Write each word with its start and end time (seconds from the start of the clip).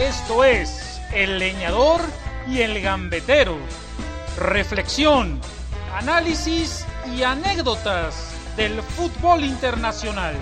Esto 0.00 0.44
es 0.44 0.98
El 1.12 1.38
Leñador 1.38 2.00
y 2.48 2.62
el 2.62 2.80
Gambetero. 2.80 3.58
Reflexión, 4.38 5.38
análisis 5.94 6.86
y 7.14 7.22
anécdotas 7.22 8.34
del 8.56 8.80
fútbol 8.80 9.44
internacional. 9.44 10.34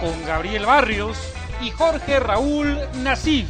Con 0.00 0.24
Gabriel 0.24 0.66
Barrios 0.66 1.18
y 1.60 1.70
Jorge 1.72 2.20
Raúl 2.20 2.78
Nasif. 3.02 3.48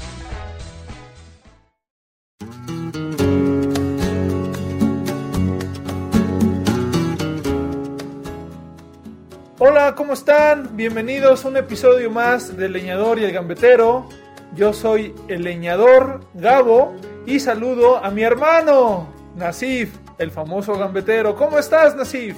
Hola, 9.58 9.94
¿cómo 9.94 10.14
están? 10.14 10.74
Bienvenidos 10.78 11.44
a 11.44 11.48
un 11.48 11.58
episodio 11.58 12.10
más 12.10 12.56
del 12.56 12.72
Leñador 12.72 13.18
y 13.18 13.24
el 13.24 13.32
Gambetero. 13.32 14.08
Yo 14.56 14.72
soy 14.72 15.14
el 15.28 15.42
leñador 15.42 16.24
Gabo 16.32 16.94
y 17.26 17.40
saludo 17.40 18.02
a 18.02 18.10
mi 18.10 18.22
hermano 18.22 19.06
Nasif, 19.34 19.94
el 20.16 20.30
famoso 20.30 20.78
gambetero. 20.78 21.36
¿Cómo 21.36 21.58
estás, 21.58 21.94
Nasif? 21.94 22.34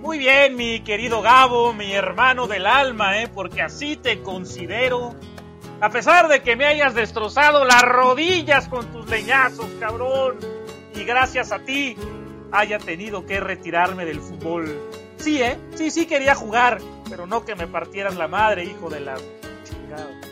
Muy 0.00 0.18
bien, 0.18 0.54
mi 0.54 0.78
querido 0.80 1.22
Gabo, 1.22 1.72
mi 1.72 1.92
hermano 1.92 2.46
del 2.46 2.66
alma, 2.66 3.20
¿eh? 3.20 3.26
porque 3.26 3.62
así 3.62 3.96
te 3.96 4.22
considero. 4.22 5.16
A 5.80 5.90
pesar 5.90 6.28
de 6.28 6.40
que 6.42 6.54
me 6.54 6.66
hayas 6.66 6.94
destrozado 6.94 7.64
las 7.64 7.82
rodillas 7.82 8.68
con 8.68 8.86
tus 8.92 9.10
leñazos, 9.10 9.66
cabrón, 9.80 10.38
y 10.94 11.02
gracias 11.02 11.50
a 11.50 11.58
ti 11.58 11.96
haya 12.52 12.78
tenido 12.78 13.26
que 13.26 13.40
retirarme 13.40 14.04
del 14.04 14.20
fútbol. 14.20 14.72
Sí, 15.16 15.42
¿eh? 15.42 15.58
Sí, 15.74 15.90
sí 15.90 16.06
quería 16.06 16.36
jugar, 16.36 16.78
pero 17.08 17.26
no 17.26 17.44
que 17.44 17.56
me 17.56 17.66
partieran 17.66 18.18
la 18.18 18.28
madre, 18.28 18.64
hijo 18.64 18.88
de 18.88 19.00
la 19.00 19.16
chingada. 19.64 20.29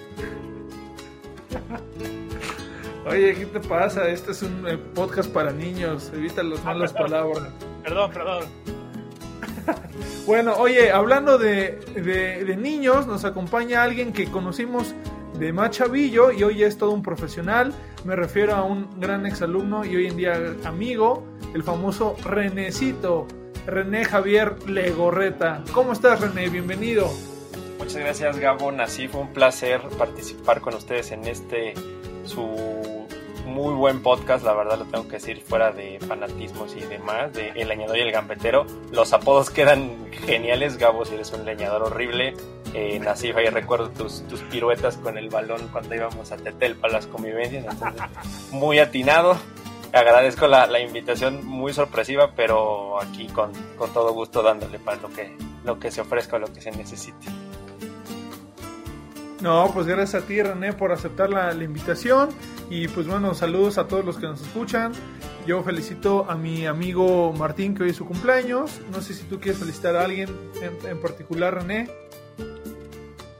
Oye, 3.10 3.34
¿qué 3.34 3.46
te 3.46 3.60
pasa? 3.60 4.08
Este 4.08 4.32
es 4.32 4.42
un 4.42 4.66
eh, 4.68 4.76
podcast 4.94 5.30
para 5.32 5.50
niños. 5.50 6.10
Evita 6.14 6.42
las 6.42 6.60
Ah, 6.60 6.64
malas 6.74 6.92
perdón. 6.92 7.10
palabras. 7.10 7.48
Perdón, 7.82 8.10
perdón. 8.12 8.44
Bueno, 10.26 10.54
oye, 10.56 10.90
hablando 10.92 11.38
de, 11.38 11.78
de- 11.94 12.44
de 12.44 12.56
niños, 12.56 13.06
nos 13.06 13.24
acompaña 13.24 13.82
alguien 13.82 14.12
que 14.12 14.26
conocimos 14.30 14.94
de 15.38 15.52
más 15.54 15.70
chavillo 15.70 16.32
y 16.32 16.42
hoy 16.42 16.62
es 16.62 16.76
todo 16.76 16.90
un 16.90 17.02
profesional. 17.02 17.72
Me 18.04 18.14
refiero 18.14 18.54
a 18.54 18.62
un 18.62 19.00
gran 19.00 19.24
exalumno 19.26 19.84
y 19.86 19.96
hoy 19.96 20.06
en 20.06 20.16
día 20.18 20.54
amigo, 20.64 21.24
el 21.54 21.62
famoso 21.62 22.14
Renecito, 22.24 23.26
René 23.66 24.04
Javier 24.04 24.68
Legorreta. 24.68 25.64
¿Cómo 25.72 25.92
estás, 25.92 26.20
René? 26.20 26.48
Bienvenido. 26.50 27.10
Muchas 27.78 27.96
gracias 27.96 28.38
Gabo, 28.38 28.70
así 28.80 29.08
fue 29.08 29.22
un 29.22 29.32
placer 29.32 29.80
participar 29.96 30.60
con 30.60 30.74
ustedes 30.74 31.10
en 31.12 31.26
este 31.26 31.74
su 32.24 32.98
muy 33.48 33.74
buen 33.74 34.02
podcast, 34.02 34.44
la 34.44 34.52
verdad 34.52 34.78
lo 34.78 34.84
tengo 34.84 35.08
que 35.08 35.14
decir 35.14 35.40
fuera 35.40 35.72
de 35.72 35.98
fanatismos 36.06 36.76
y 36.76 36.80
demás, 36.80 37.32
de 37.32 37.48
El 37.56 37.68
Leñador 37.68 37.96
y 37.96 38.02
el 38.02 38.12
Gambetero. 38.12 38.66
Los 38.92 39.12
apodos 39.12 39.50
quedan 39.50 40.12
geniales, 40.12 40.76
Gabo, 40.76 41.04
si 41.04 41.14
eres 41.14 41.32
un 41.32 41.44
leñador 41.44 41.82
horrible. 41.82 42.34
Eh, 42.74 42.98
Nasif, 43.00 43.36
ahí 43.36 43.46
recuerdo 43.46 43.88
tus, 43.90 44.22
tus 44.28 44.40
piruetas 44.42 44.98
con 44.98 45.16
el 45.16 45.30
balón 45.30 45.68
cuando 45.72 45.94
íbamos 45.94 46.30
a 46.30 46.36
Tetel 46.36 46.76
para 46.76 46.92
las 46.92 47.06
convivencias, 47.06 47.64
muy 48.52 48.78
atinado. 48.78 49.36
Agradezco 49.92 50.46
la, 50.46 50.66
la 50.66 50.80
invitación 50.80 51.44
muy 51.46 51.72
sorpresiva, 51.72 52.32
pero 52.36 53.00
aquí 53.00 53.26
con, 53.28 53.52
con 53.76 53.92
todo 53.94 54.12
gusto 54.12 54.42
dándole 54.42 54.78
para 54.78 55.00
lo 55.00 55.08
que, 55.08 55.34
lo 55.64 55.80
que 55.80 55.90
se 55.90 56.02
ofrezca 56.02 56.36
o 56.36 56.38
lo 56.38 56.52
que 56.52 56.60
se 56.60 56.70
necesite. 56.70 57.26
No, 59.40 59.70
pues 59.72 59.86
gracias 59.86 60.22
a 60.22 60.26
ti, 60.26 60.42
René, 60.42 60.72
por 60.72 60.90
aceptar 60.90 61.30
la, 61.30 61.52
invitación. 61.54 62.30
Y 62.70 62.88
pues 62.88 63.06
bueno, 63.06 63.34
saludos 63.34 63.78
a 63.78 63.86
todos 63.86 64.04
los 64.04 64.18
que 64.18 64.26
nos 64.26 64.40
escuchan. 64.40 64.92
Yo 65.46 65.62
felicito 65.62 66.28
a 66.28 66.34
mi 66.34 66.66
amigo 66.66 67.32
Martín, 67.32 67.74
que 67.74 67.84
hoy 67.84 67.90
es 67.90 67.96
su 67.96 68.04
cumpleaños. 68.04 68.80
No 68.90 69.00
sé 69.00 69.14
si 69.14 69.24
tú 69.24 69.38
quieres 69.38 69.60
felicitar 69.60 69.96
a 69.96 70.04
alguien 70.04 70.28
en, 70.60 70.88
en 70.88 71.00
particular, 71.00 71.54
René. 71.54 71.88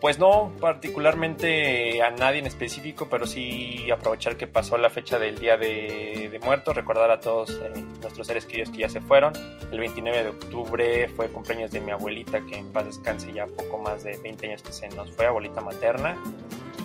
Pues 0.01 0.19
no 0.19 0.53
particularmente 0.61 2.03
a 2.03 2.11
nadie 2.11 2.39
en 2.39 2.47
específico, 2.47 3.09
pero 3.11 3.27
sí 3.27 3.91
aprovechar 3.91 4.37
que 4.37 4.47
pasó 4.47 4.79
la 4.79 4.91
fecha 4.91 5.19
del 5.19 5.39
Día 5.39 5.57
de, 5.57 6.29
de 6.31 6.39
Muertos, 6.39 6.77
recordar 6.77 7.11
a 7.11 7.19
todos 7.19 7.51
eh, 7.51 7.85
nuestros 8.01 8.29
seres 8.29 8.47
queridos 8.47 8.71
que 8.71 8.79
ya 8.79 8.89
se 8.89 9.01
fueron. 9.01 9.33
El 9.73 9.81
29 9.81 10.23
de 10.23 10.29
octubre 10.29 11.09
fue 11.09 11.29
cumpleaños 11.29 11.73
de 11.73 11.81
mi 11.81 11.91
abuelita, 11.91 12.41
que 12.47 12.59
en 12.59 12.71
paz 12.71 12.87
descanse 12.87 13.33
ya 13.33 13.47
poco 13.47 13.79
más 13.79 14.05
de 14.05 14.17
20 14.19 14.47
años 14.47 14.63
que 14.63 14.73
se 14.73 14.89
nos 14.91 15.11
fue, 15.11 15.27
abuelita 15.27 15.61
materna. 15.63 16.17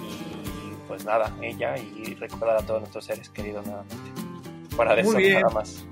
Y 0.02 0.74
pues 0.88 1.06
nada, 1.06 1.32
ella 1.42 1.78
y 1.78 2.16
recordar 2.16 2.58
a 2.58 2.66
todos 2.66 2.80
nuestros 2.82 3.06
seres 3.06 3.30
queridos 3.30 3.64
nuevamente. 3.64 3.96
Fuera 4.76 4.96
de 4.96 5.04
Muy 5.04 5.12
eso, 5.12 5.18
bien. 5.20 5.34
nada 5.42 5.54
más. 5.54 5.86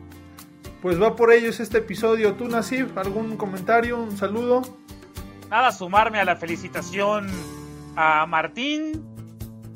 Pues 0.81 0.99
va 0.99 1.15
por 1.15 1.31
ellos 1.31 1.59
este 1.59 1.77
episodio. 1.77 2.33
¿Tú, 2.33 2.47
Nasif, 2.47 2.97
algún 2.97 3.37
comentario, 3.37 3.97
un 3.97 4.17
saludo? 4.17 4.63
Nada, 5.51 5.73
sumarme 5.73 6.17
a 6.17 6.23
la 6.23 6.37
felicitación 6.37 7.27
a 7.97 8.25
Martín. 8.25 9.05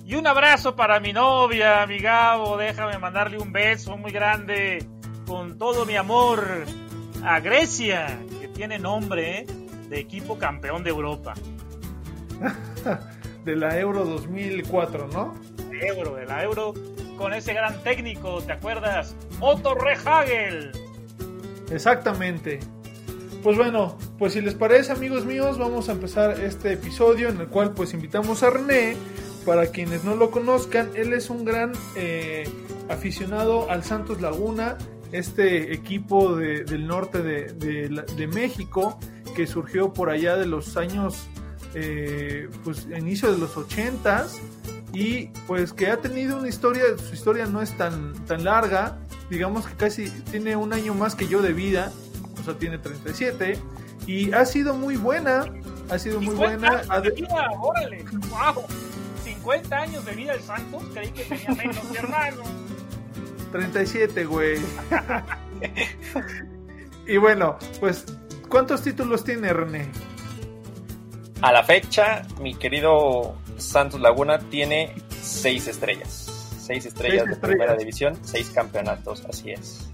Y 0.06 0.16
un 0.16 0.26
abrazo 0.26 0.74
para 0.74 1.02
mi 1.02 1.12
novia, 1.12 1.86
mi 1.86 2.00
Gabo. 2.00 2.56
Déjame 2.56 2.98
mandarle 2.98 3.38
un 3.38 3.52
beso 3.52 3.98
muy 3.98 4.14
grande 4.14 4.88
con 5.28 5.58
todo 5.58 5.86
mi 5.86 5.98
amor 5.98 6.64
a 7.26 7.42
Grecia, 7.42 8.18
que 8.40 8.48
tiene 8.48 8.80
nombre 8.80 9.40
¿eh? 9.40 9.46
de 9.90 10.00
equipo 10.00 10.38
campeón 10.38 10.82
de 10.82 10.92
Europa. 10.92 11.34
De 13.44 13.56
la 13.56 13.78
Euro 13.78 14.06
2004, 14.06 15.08
¿no? 15.10 15.36
De 15.70 15.88
Euro, 15.88 16.16
de 16.16 16.26
la 16.26 16.42
Euro, 16.42 16.74
con 17.16 17.32
ese 17.32 17.54
gran 17.54 17.84
técnico, 17.84 18.42
¿te 18.42 18.54
acuerdas? 18.54 19.16
Otto 19.40 19.76
Rehagel. 19.76 20.72
Exactamente. 21.70 22.60
Pues 23.46 23.58
bueno, 23.58 23.96
pues 24.18 24.34
si 24.34 24.42
les 24.42 24.56
parece 24.56 24.92
amigos 24.92 25.24
míos, 25.24 25.60
vamos 25.60 25.88
a 25.88 25.92
empezar 25.92 26.40
este 26.42 26.74
episodio 26.74 27.30
en 27.30 27.40
el 27.40 27.46
cual 27.46 27.76
pues 27.76 27.94
invitamos 27.94 28.42
a 28.42 28.50
René. 28.50 28.98
Para 29.46 29.68
quienes 29.68 30.04
no 30.04 30.16
lo 30.16 30.32
conozcan, 30.32 30.90
él 30.96 31.14
es 31.14 31.30
un 31.30 31.46
gran 31.46 31.72
eh, 31.96 32.50
aficionado 32.90 33.70
al 33.70 33.84
Santos 33.84 34.20
Laguna, 34.20 34.80
este 35.12 35.76
equipo 35.76 36.36
de- 36.36 36.64
del 36.64 36.88
norte 36.88 37.22
de, 37.22 38.28
México 38.34 38.98
que 39.36 39.46
surgió 39.46 39.94
por 39.94 40.10
allá 40.10 40.38
de 40.38 40.48
los 40.48 40.76
años, 40.76 41.28
eh, 41.76 42.50
pues 42.64 42.88
inicio 42.98 43.32
de 43.32 43.38
los 43.38 43.56
ochentas 43.58 44.42
y 44.92 45.28
pues 45.46 45.72
que 45.72 45.92
ha 45.92 45.98
tenido 45.98 46.40
una 46.40 46.50
historia, 46.50 46.82
su 46.98 47.14
historia 47.14 47.46
no 47.46 47.62
es 47.62 47.78
tan, 47.78 48.14
tan 48.26 48.44
larga, 48.44 48.98
digamos 49.30 49.68
que 49.68 49.76
casi 49.76 50.10
tiene 50.32 50.56
un 50.56 50.74
año 50.74 50.96
más 50.96 51.14
que 51.14 51.28
yo 51.28 51.44
de 51.44 51.54
vida, 51.54 51.92
sea, 52.46 52.54
tiene 52.58 52.78
37, 52.78 53.60
y 54.08 54.32
ha 54.34 54.46
sido 54.46 54.74
muy 54.74 54.96
buena, 54.98 55.46
ha 55.90 55.98
sido 56.00 56.20
muy 56.22 56.36
50 56.36 56.70
buena. 56.70 57.00
de 57.02 57.10
de- 57.10 57.16
vida, 57.16 57.50
órale, 57.60 58.06
wow. 58.30 58.64
50 59.24 59.76
años 59.78 60.06
de 60.06 60.12
vida 60.14 60.34
el 60.34 60.42
Santos, 60.42 60.84
creí 60.94 61.12
que 61.12 61.24
tenía 61.24 61.50
menos, 61.52 61.96
hermano. 61.96 62.44
37, 63.52 64.26
güey. 64.26 64.60
y 67.08 67.18
bueno, 67.18 67.58
pues, 67.80 68.06
¿cuántos 68.50 68.82
títulos 68.82 69.24
tiene 69.24 69.54
René? 69.54 69.88
A 71.42 71.52
la 71.52 71.64
fecha, 71.64 72.24
mi 72.42 72.56
querido 72.56 73.36
Santos 73.58 74.00
Laguna 74.02 74.40
tiene 74.40 74.96
seis 75.22 75.68
estrellas. 75.68 76.32
Seis 76.60 76.86
estrellas 76.86 77.18
Seis 77.20 77.28
de 77.28 77.34
estrellas. 77.34 77.40
primera 77.40 77.76
división, 77.76 78.18
seis 78.24 78.50
campeonatos, 78.50 79.24
así 79.30 79.52
es. 79.52 79.85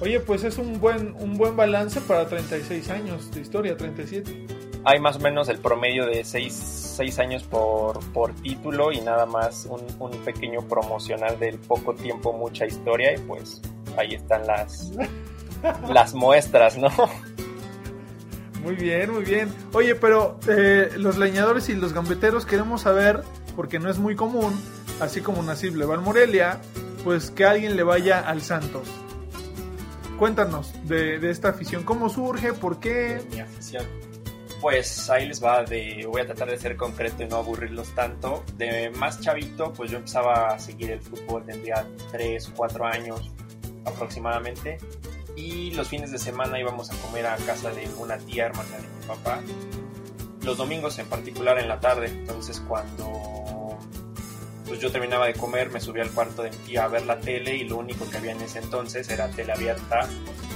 Oye, 0.00 0.20
pues 0.20 0.44
es 0.44 0.58
un 0.58 0.78
buen, 0.78 1.14
un 1.18 1.38
buen 1.38 1.56
balance 1.56 2.00
para 2.02 2.26
36 2.26 2.90
años 2.90 3.30
de 3.30 3.40
historia, 3.40 3.76
37. 3.76 4.46
Hay 4.84 5.00
más 5.00 5.16
o 5.16 5.20
menos 5.20 5.48
el 5.48 5.58
promedio 5.58 6.06
de 6.06 6.22
seis, 6.22 6.52
seis 6.54 7.18
años 7.18 7.42
por, 7.44 7.98
por 8.12 8.34
título 8.34 8.92
y 8.92 9.00
nada 9.00 9.26
más 9.26 9.66
un, 9.66 9.80
un 9.98 10.12
pequeño 10.24 10.60
promocional 10.68 11.38
del 11.40 11.58
poco 11.58 11.94
tiempo, 11.94 12.32
mucha 12.32 12.66
historia 12.66 13.14
y 13.14 13.18
pues 13.18 13.62
ahí 13.96 14.14
están 14.14 14.46
las, 14.46 14.92
las 15.88 16.14
muestras, 16.14 16.76
¿no? 16.76 16.90
Muy 18.62 18.74
bien, 18.74 19.12
muy 19.12 19.24
bien. 19.24 19.48
Oye, 19.72 19.94
pero 19.94 20.38
eh, 20.48 20.90
los 20.96 21.16
leñadores 21.16 21.68
y 21.68 21.74
los 21.74 21.92
gambeteros 21.92 22.44
queremos 22.44 22.82
saber, 22.82 23.22
porque 23.54 23.78
no 23.78 23.90
es 23.90 23.98
muy 23.98 24.14
común, 24.14 24.60
así 25.00 25.20
como 25.20 25.42
Nasib 25.42 25.76
le 25.76 25.86
va 25.86 25.94
al 25.94 26.00
Morelia, 26.02 26.60
pues 27.02 27.30
que 27.30 27.44
alguien 27.44 27.76
le 27.76 27.82
vaya 27.82 28.20
al 28.20 28.42
Santos. 28.42 28.88
Cuéntanos 30.18 30.72
de, 30.84 31.18
de 31.18 31.30
esta 31.30 31.50
afición, 31.50 31.82
cómo 31.84 32.08
surge, 32.08 32.52
por 32.54 32.80
qué. 32.80 33.22
mi 33.30 33.40
afición. 33.40 33.84
Pues 34.60 35.10
ahí 35.10 35.28
les 35.28 35.44
va 35.44 35.62
de, 35.62 36.06
voy 36.10 36.22
a 36.22 36.26
tratar 36.26 36.50
de 36.50 36.56
ser 36.56 36.76
concreto 36.76 37.22
y 37.22 37.26
no 37.26 37.36
aburrirlos 37.36 37.94
tanto. 37.94 38.42
De 38.56 38.90
más 38.90 39.20
chavito, 39.20 39.72
pues 39.74 39.90
yo 39.90 39.98
empezaba 39.98 40.54
a 40.54 40.58
seguir 40.58 40.90
el 40.90 41.00
fútbol, 41.00 41.44
tendría 41.44 41.86
3, 42.10 42.52
4 42.56 42.86
años 42.86 43.30
aproximadamente. 43.84 44.78
Y 45.36 45.72
los 45.72 45.88
fines 45.88 46.10
de 46.10 46.18
semana 46.18 46.58
íbamos 46.58 46.90
a 46.90 46.96
comer 46.96 47.26
a 47.26 47.36
casa 47.36 47.70
de 47.70 47.86
una 47.98 48.16
tía 48.16 48.46
hermana 48.46 48.76
de 48.76 48.88
mi 48.88 49.06
papá. 49.06 49.40
Los 50.42 50.56
domingos 50.56 50.98
en 50.98 51.06
particular 51.06 51.58
en 51.58 51.68
la 51.68 51.78
tarde. 51.78 52.06
Entonces 52.06 52.62
cuando 52.66 53.44
pues 54.66 54.80
yo 54.80 54.90
terminaba 54.90 55.26
de 55.26 55.34
comer, 55.34 55.70
me 55.70 55.80
subí 55.80 56.00
al 56.00 56.10
cuarto 56.10 56.42
de 56.42 56.50
mi 56.50 56.56
tía 56.58 56.84
a 56.84 56.88
ver 56.88 57.06
la 57.06 57.20
tele 57.20 57.56
y 57.56 57.64
lo 57.64 57.76
único 57.76 58.08
que 58.10 58.16
había 58.16 58.32
en 58.32 58.40
ese 58.42 58.58
entonces 58.58 59.08
era 59.08 59.28
tele 59.28 59.52
abierta, 59.52 60.08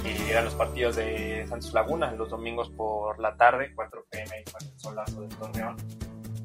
eh, 0.05 0.27
eran 0.29 0.45
los 0.45 0.55
partidos 0.55 0.97
de 0.97 1.45
Santos 1.47 1.73
Laguna, 1.73 2.11
los 2.11 2.29
domingos 2.29 2.69
por 2.71 3.19
la 3.19 3.35
tarde, 3.35 3.71
4 3.73 4.05
pm 4.09 4.43
y 4.45 4.65
el 4.65 4.79
solazo 4.79 5.21
del 5.21 5.29
Torreón. 5.29 5.77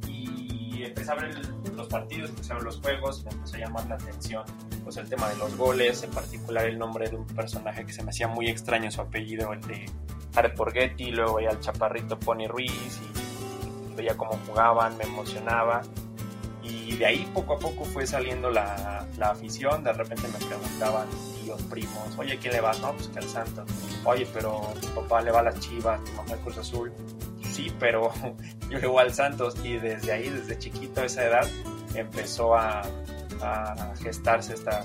Y 0.09 0.85
empecé 0.85 1.11
a 1.11 1.15
ver 1.15 1.35
los 1.75 1.89
partidos, 1.89 2.31
empecé 2.31 2.53
a 2.53 2.57
ver 2.57 2.65
los 2.65 2.81
juegos, 2.81 3.25
me 3.25 3.31
empezó 3.33 3.57
a 3.57 3.59
llamar 3.59 3.87
la 3.87 3.95
atención 3.97 4.45
pues 4.85 4.99
el 4.99 5.09
tema 5.09 5.29
de 5.29 5.37
los 5.37 5.57
goles, 5.57 6.05
en 6.05 6.11
particular 6.13 6.65
el 6.65 6.79
nombre 6.79 7.11
de 7.11 7.17
un 7.17 7.27
personaje 7.27 7.85
que 7.85 7.93
se 7.93 8.05
me 8.05 8.11
hacía 8.11 8.29
muy 8.29 8.49
extraño 8.49 8.89
su 8.93 9.01
apellido, 9.01 9.53
el 9.53 9.61
de 9.63 9.91
Jared 10.33 10.57
Borghetti, 10.57 11.11
luego 11.11 11.35
veía 11.35 11.51
al 11.51 11.59
chaparrito 11.59 12.17
Pony 12.21 12.47
Ruiz 12.47 13.01
y 13.03 13.97
veía 13.97 14.17
cómo 14.17 14.39
jugaban, 14.47 14.97
me 14.97 15.03
emocionaba 15.03 15.83
y 16.69 16.97
de 16.97 17.07
ahí 17.07 17.31
poco 17.33 17.55
a 17.55 17.59
poco 17.59 17.85
fue 17.85 18.07
saliendo 18.07 18.51
la, 18.51 19.07
la, 19.19 19.31
afición, 19.31 19.85
de 19.85 19.93
repente 19.93 20.29
me 20.29 20.47
preguntaban 20.47 21.09
tíos, 21.41 21.63
primos, 21.63 22.19
oye, 22.19 22.39
¿quién 22.39 22.55
le 22.55 22.61
vas? 22.61 22.81
No, 22.81 22.93
pues 22.93 23.09
que 23.09 23.19
al 23.19 23.29
Santos. 23.29 23.71
Oye, 24.05 24.27
pero 24.33 24.73
tu 24.81 24.89
papá 24.89 25.23
le 25.23 25.31
va 25.31 25.41
a 25.41 25.45
las 25.45 25.61
Chivas, 25.61 26.03
tu 26.05 26.13
mamá 26.13 26.33
al 26.33 26.41
Cruz 26.41 26.59
Azul. 26.59 26.93
Sí, 27.53 27.73
pero 27.79 28.11
yo 28.71 28.79
le 28.79 28.87
voy 28.87 29.03
al 29.03 29.15
Santos 29.15 29.57
y 29.63 29.77
desde 29.77 30.13
ahí, 30.13 30.29
desde 30.29 30.59
chiquito, 30.59 31.03
a 31.03 31.05
esa 31.05 31.25
edad, 31.25 31.49
empezó 31.95 32.55
a, 32.55 32.83
a 33.41 33.95
gestarse 34.03 34.55
esta, 34.55 34.85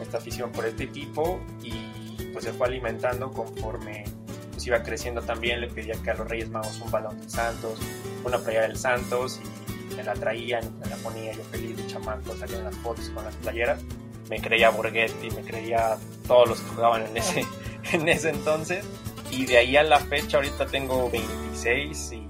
esta 0.00 0.18
afición 0.18 0.52
por 0.52 0.66
este 0.66 0.84
equipo 0.84 1.40
y 1.62 2.30
pues 2.32 2.44
se 2.44 2.52
fue 2.52 2.66
alimentando 2.66 3.30
conforme 3.30 4.04
pues 4.52 4.66
iba 4.66 4.82
creciendo 4.82 5.22
también, 5.22 5.60
le 5.60 5.68
pedía 5.68 5.94
que 6.02 6.10
a 6.10 6.14
los 6.14 6.28
Reyes 6.28 6.50
Magos 6.50 6.80
un 6.84 6.90
balón 6.90 7.18
del 7.18 7.30
Santos, 7.30 7.78
una 8.24 8.38
playa 8.38 8.62
del 8.62 8.76
Santos 8.76 9.40
y 9.42 9.61
me 9.96 10.04
la 10.04 10.14
traían, 10.14 10.78
me 10.78 10.86
la 10.86 10.96
ponía 10.96 11.32
yo 11.32 11.42
feliz 11.44 11.76
de 11.76 11.86
chamaco, 11.86 12.34
salían 12.36 12.64
las 12.64 12.76
fotos 12.76 13.08
con 13.10 13.24
las 13.24 13.34
playeras. 13.36 13.82
Me 14.28 14.40
creía 14.40 14.70
Borghetti, 14.70 15.30
me 15.30 15.42
creía 15.42 15.98
todos 16.26 16.48
los 16.48 16.60
que 16.60 16.70
jugaban 16.70 17.06
en 17.06 17.16
ese, 17.16 17.44
en 17.92 18.08
ese 18.08 18.30
entonces. 18.30 18.84
Y 19.30 19.46
de 19.46 19.58
ahí 19.58 19.76
a 19.76 19.82
la 19.82 19.98
fecha, 19.98 20.36
ahorita 20.38 20.66
tengo 20.66 21.10
26 21.10 22.12
y 22.12 22.28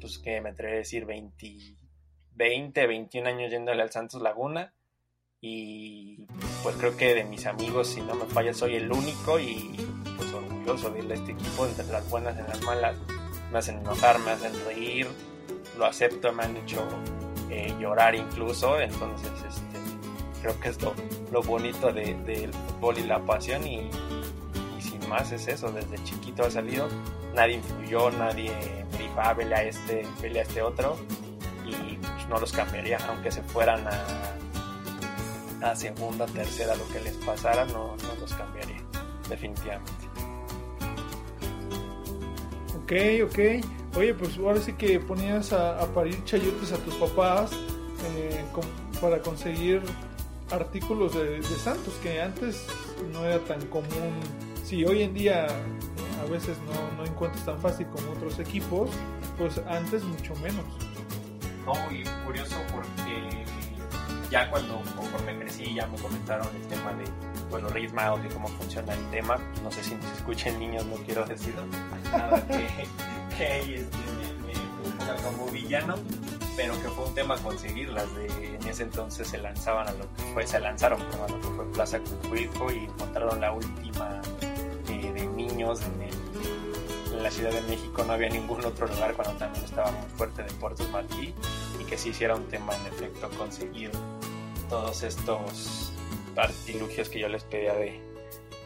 pues 0.00 0.18
que 0.18 0.40
me 0.40 0.50
atrevo 0.50 0.74
a 0.74 0.76
decir 0.76 1.06
20, 1.06 1.56
20, 2.32 2.86
21 2.86 3.28
años 3.28 3.50
yéndole 3.50 3.82
al 3.82 3.90
Santos 3.90 4.20
Laguna. 4.20 4.74
Y 5.40 6.26
pues 6.62 6.76
creo 6.76 6.96
que 6.96 7.14
de 7.14 7.24
mis 7.24 7.46
amigos, 7.46 7.88
si 7.88 8.00
no 8.00 8.14
me 8.14 8.26
falla, 8.26 8.54
soy 8.54 8.76
el 8.76 8.90
único 8.90 9.38
y 9.38 9.76
pues 10.16 10.32
orgulloso 10.32 10.90
de 10.90 11.14
este 11.14 11.32
equipo, 11.32 11.66
entre 11.66 11.86
las 11.86 12.08
buenas 12.08 12.34
y 12.38 12.42
las 12.48 12.62
malas. 12.62 12.96
Me 13.50 13.58
hacen 13.58 13.78
enojar, 13.78 14.18
me 14.20 14.30
hacen 14.30 14.52
reír, 14.64 15.06
lo 15.78 15.86
acepto, 15.86 16.32
me 16.32 16.44
han 16.44 16.56
hecho 16.56 16.86
eh, 17.50 17.74
llorar 17.78 18.14
incluso, 18.14 18.80
entonces 18.80 19.30
este, 19.46 19.78
creo 20.40 20.60
que 20.60 20.68
es 20.68 20.78
lo, 21.30 21.42
bonito 21.42 21.92
del 21.92 22.24
de, 22.24 22.48
fútbol 22.52 22.98
y 22.98 23.02
la 23.04 23.18
pasión 23.20 23.66
y, 23.66 23.90
sin 24.80 25.08
más 25.08 25.32
es 25.32 25.48
eso, 25.48 25.70
desde 25.72 26.02
chiquito 26.04 26.44
ha 26.44 26.50
salido, 26.50 26.88
nadie 27.34 27.54
influyó, 27.56 28.10
nadie 28.10 28.52
me 28.92 28.98
dijo, 28.98 29.14
ah, 29.16 29.32
vele 29.34 29.54
a 29.54 29.62
este, 29.64 30.06
vele 30.20 30.40
a 30.40 30.42
este 30.42 30.62
otro 30.62 30.96
y 31.66 31.96
pues, 31.96 32.28
no 32.28 32.38
los 32.38 32.52
cambiaría, 32.52 32.98
aunque 33.08 33.30
se 33.30 33.42
fueran 33.42 33.86
a, 33.86 35.70
a 35.70 35.76
segunda, 35.76 36.26
tercera, 36.26 36.74
lo 36.76 36.86
que 36.88 37.00
les 37.00 37.14
pasara, 37.18 37.64
no, 37.66 37.96
no 37.96 38.14
los 38.20 38.32
cambiaría, 38.34 38.82
definitivamente. 39.28 39.92
Ok, 42.84 42.92
ok. 43.24 43.64
Oye, 43.96 44.12
pues 44.12 44.36
ahora 44.38 44.60
sí 44.60 44.72
que 44.72 44.98
ponías 44.98 45.52
a, 45.52 45.86
parir 45.94 46.22
chayotes 46.24 46.72
a 46.72 46.78
tus 46.78 46.94
papás 46.94 47.52
eh, 47.52 48.44
para 49.00 49.22
conseguir 49.22 49.82
artículos 50.50 51.14
de, 51.14 51.40
Santos, 51.42 51.94
que 52.02 52.20
antes 52.20 52.66
no 53.12 53.24
era 53.24 53.38
tan 53.40 53.64
común. 53.66 54.20
Sí, 54.64 54.84
hoy 54.84 55.02
en 55.02 55.14
día 55.14 55.46
a 56.20 56.30
veces 56.30 56.56
no, 56.66 56.96
no 56.96 57.08
encuentras 57.08 57.44
tan 57.44 57.60
fácil 57.60 57.86
como 57.86 58.12
otros 58.12 58.38
equipos, 58.40 58.90
pues 59.38 59.58
antes 59.68 60.02
mucho 60.02 60.34
menos. 60.36 60.64
No, 61.64 61.74
y 61.92 62.02
curioso 62.24 62.56
porque 62.72 63.44
ya 64.28 64.50
cuando 64.50 64.82
conforme 64.96 65.38
crecí 65.38 65.72
ya 65.74 65.86
me 65.86 65.96
comentaron 65.98 66.48
el 66.56 66.66
tema 66.66 66.92
de 66.94 67.04
bueno, 67.48 67.68
Reyes 67.68 67.92
y 67.92 68.34
cómo 68.34 68.48
funciona 68.48 68.92
el 68.92 69.10
tema. 69.10 69.38
No 69.62 69.70
sé 69.70 69.84
si 69.84 69.94
nos 69.94 70.06
escuchen 70.16 70.58
niños, 70.58 70.84
no 70.86 70.96
quiero 70.96 71.24
decir 71.24 71.54
nada 72.12 72.44
que 72.48 73.13
este, 73.42 73.86
me, 74.46 75.14
me, 75.14 75.22
como 75.22 75.46
villano, 75.50 75.96
pero 76.56 76.74
que 76.80 76.88
fue 76.88 77.06
un 77.06 77.14
tema 77.14 77.36
conseguirlas. 77.38 78.14
De, 78.14 78.26
en 78.54 78.66
ese 78.66 78.84
entonces 78.84 79.28
se 79.28 79.38
lanzaban 79.38 79.88
a 79.88 79.92
lo 79.92 80.12
que 80.14 80.22
fue, 80.32 80.46
se 80.46 80.60
lanzaron 80.60 81.00
a 81.02 81.28
lo 81.28 81.40
fue 81.40 81.72
Plaza 81.72 81.98
Cucuico 82.00 82.70
y 82.72 82.84
encontraron 82.84 83.40
la 83.40 83.52
última 83.52 84.20
eh, 84.88 85.12
de 85.12 85.26
niños 85.26 85.80
en, 85.82 86.02
en, 86.02 87.22
la 87.22 87.30
Ciudad 87.30 87.52
de 87.52 87.62
México. 87.62 88.04
No 88.04 88.12
había 88.12 88.28
ningún 88.28 88.64
otro 88.64 88.86
lugar 88.86 89.14
cuando 89.14 89.34
también 89.38 89.64
estaba 89.64 89.90
muy 89.90 90.08
fuerte 90.16 90.42
Deportes 90.42 90.88
Martí 90.90 91.34
y 91.80 91.84
que 91.84 91.96
sí 91.96 92.10
hiciera 92.10 92.34
un 92.34 92.46
tema 92.48 92.74
en 92.76 92.86
efecto 92.86 93.30
conseguir 93.38 93.90
todos 94.68 95.02
estos 95.02 95.92
artilugios 96.36 97.08
que 97.08 97.20
yo 97.20 97.28
les 97.28 97.44
pedía 97.44 97.74
de, 97.74 98.00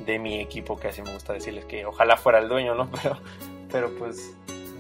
de 0.04 0.18
mi 0.18 0.40
equipo, 0.40 0.78
que 0.78 0.88
así 0.88 1.02
me 1.02 1.12
gusta 1.12 1.32
decirles 1.32 1.64
que 1.66 1.84
ojalá 1.86 2.16
fuera 2.16 2.38
el 2.38 2.48
dueño, 2.48 2.74
¿no? 2.74 2.90
Pero, 3.02 3.18
pero 3.70 3.94
pues 3.98 4.34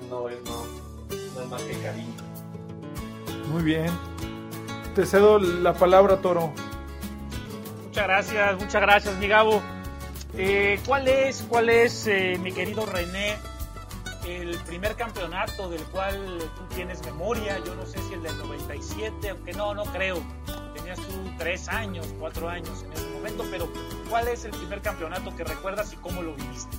no 0.08 0.28
es, 0.28 0.38
no, 0.44 1.46
más 1.46 1.62
que 1.62 1.78
cariño. 1.78 2.14
Muy 3.52 3.62
bien. 3.62 3.90
Te 4.94 5.06
cedo 5.06 5.38
la 5.38 5.74
palabra, 5.74 6.20
Toro. 6.20 6.52
Muchas 7.86 8.04
gracias, 8.04 8.60
muchas 8.60 8.82
gracias, 8.82 9.16
mi 9.16 9.28
Gabo. 9.28 9.62
Eh, 10.34 10.78
¿Cuál 10.86 11.08
es, 11.08 11.44
cuál 11.48 11.70
es 11.70 12.06
eh, 12.06 12.38
mi 12.40 12.52
querido 12.52 12.84
René, 12.84 13.36
el 14.26 14.56
primer 14.66 14.94
campeonato 14.94 15.70
del 15.70 15.82
cual 15.84 16.38
tú 16.56 16.74
tienes 16.74 17.04
memoria? 17.04 17.58
Yo 17.64 17.74
no 17.74 17.86
sé 17.86 17.98
si 18.02 18.14
el 18.14 18.22
del 18.22 18.36
97, 18.38 19.30
aunque 19.30 19.52
no, 19.52 19.74
no 19.74 19.84
creo. 19.84 20.22
Tenías 20.74 20.98
tú 20.98 21.14
tres 21.38 21.68
años, 21.68 22.06
cuatro 22.18 22.48
años 22.48 22.84
en 22.84 22.92
ese 22.92 23.08
momento, 23.08 23.44
pero 23.50 23.68
¿cuál 24.10 24.28
es 24.28 24.44
el 24.44 24.50
primer 24.52 24.80
campeonato 24.82 25.34
que 25.34 25.44
recuerdas 25.44 25.92
y 25.92 25.96
cómo 25.96 26.22
lo 26.22 26.34
viviste? 26.34 26.76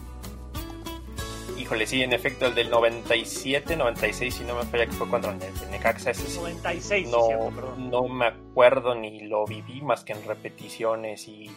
Híjole, 1.59 1.85
sí, 1.85 2.01
en 2.01 2.13
efecto, 2.13 2.45
el 2.45 2.55
del 2.55 2.69
97, 2.69 3.75
96, 3.75 4.33
si 4.33 4.43
no 4.45 4.55
me 4.55 4.63
falla 4.63 4.85
que 4.85 4.93
fue 4.93 5.07
el 5.07 5.71
Necaxa 5.71 6.11
ese 6.11 6.39
96, 6.39 7.09
no, 7.09 7.51
no 7.77 8.07
me 8.07 8.27
acuerdo 8.27 8.95
ni 8.95 9.27
lo 9.27 9.45
viví 9.45 9.81
más 9.81 10.05
que 10.05 10.13
en 10.13 10.23
repeticiones 10.23 11.27
y, 11.27 11.51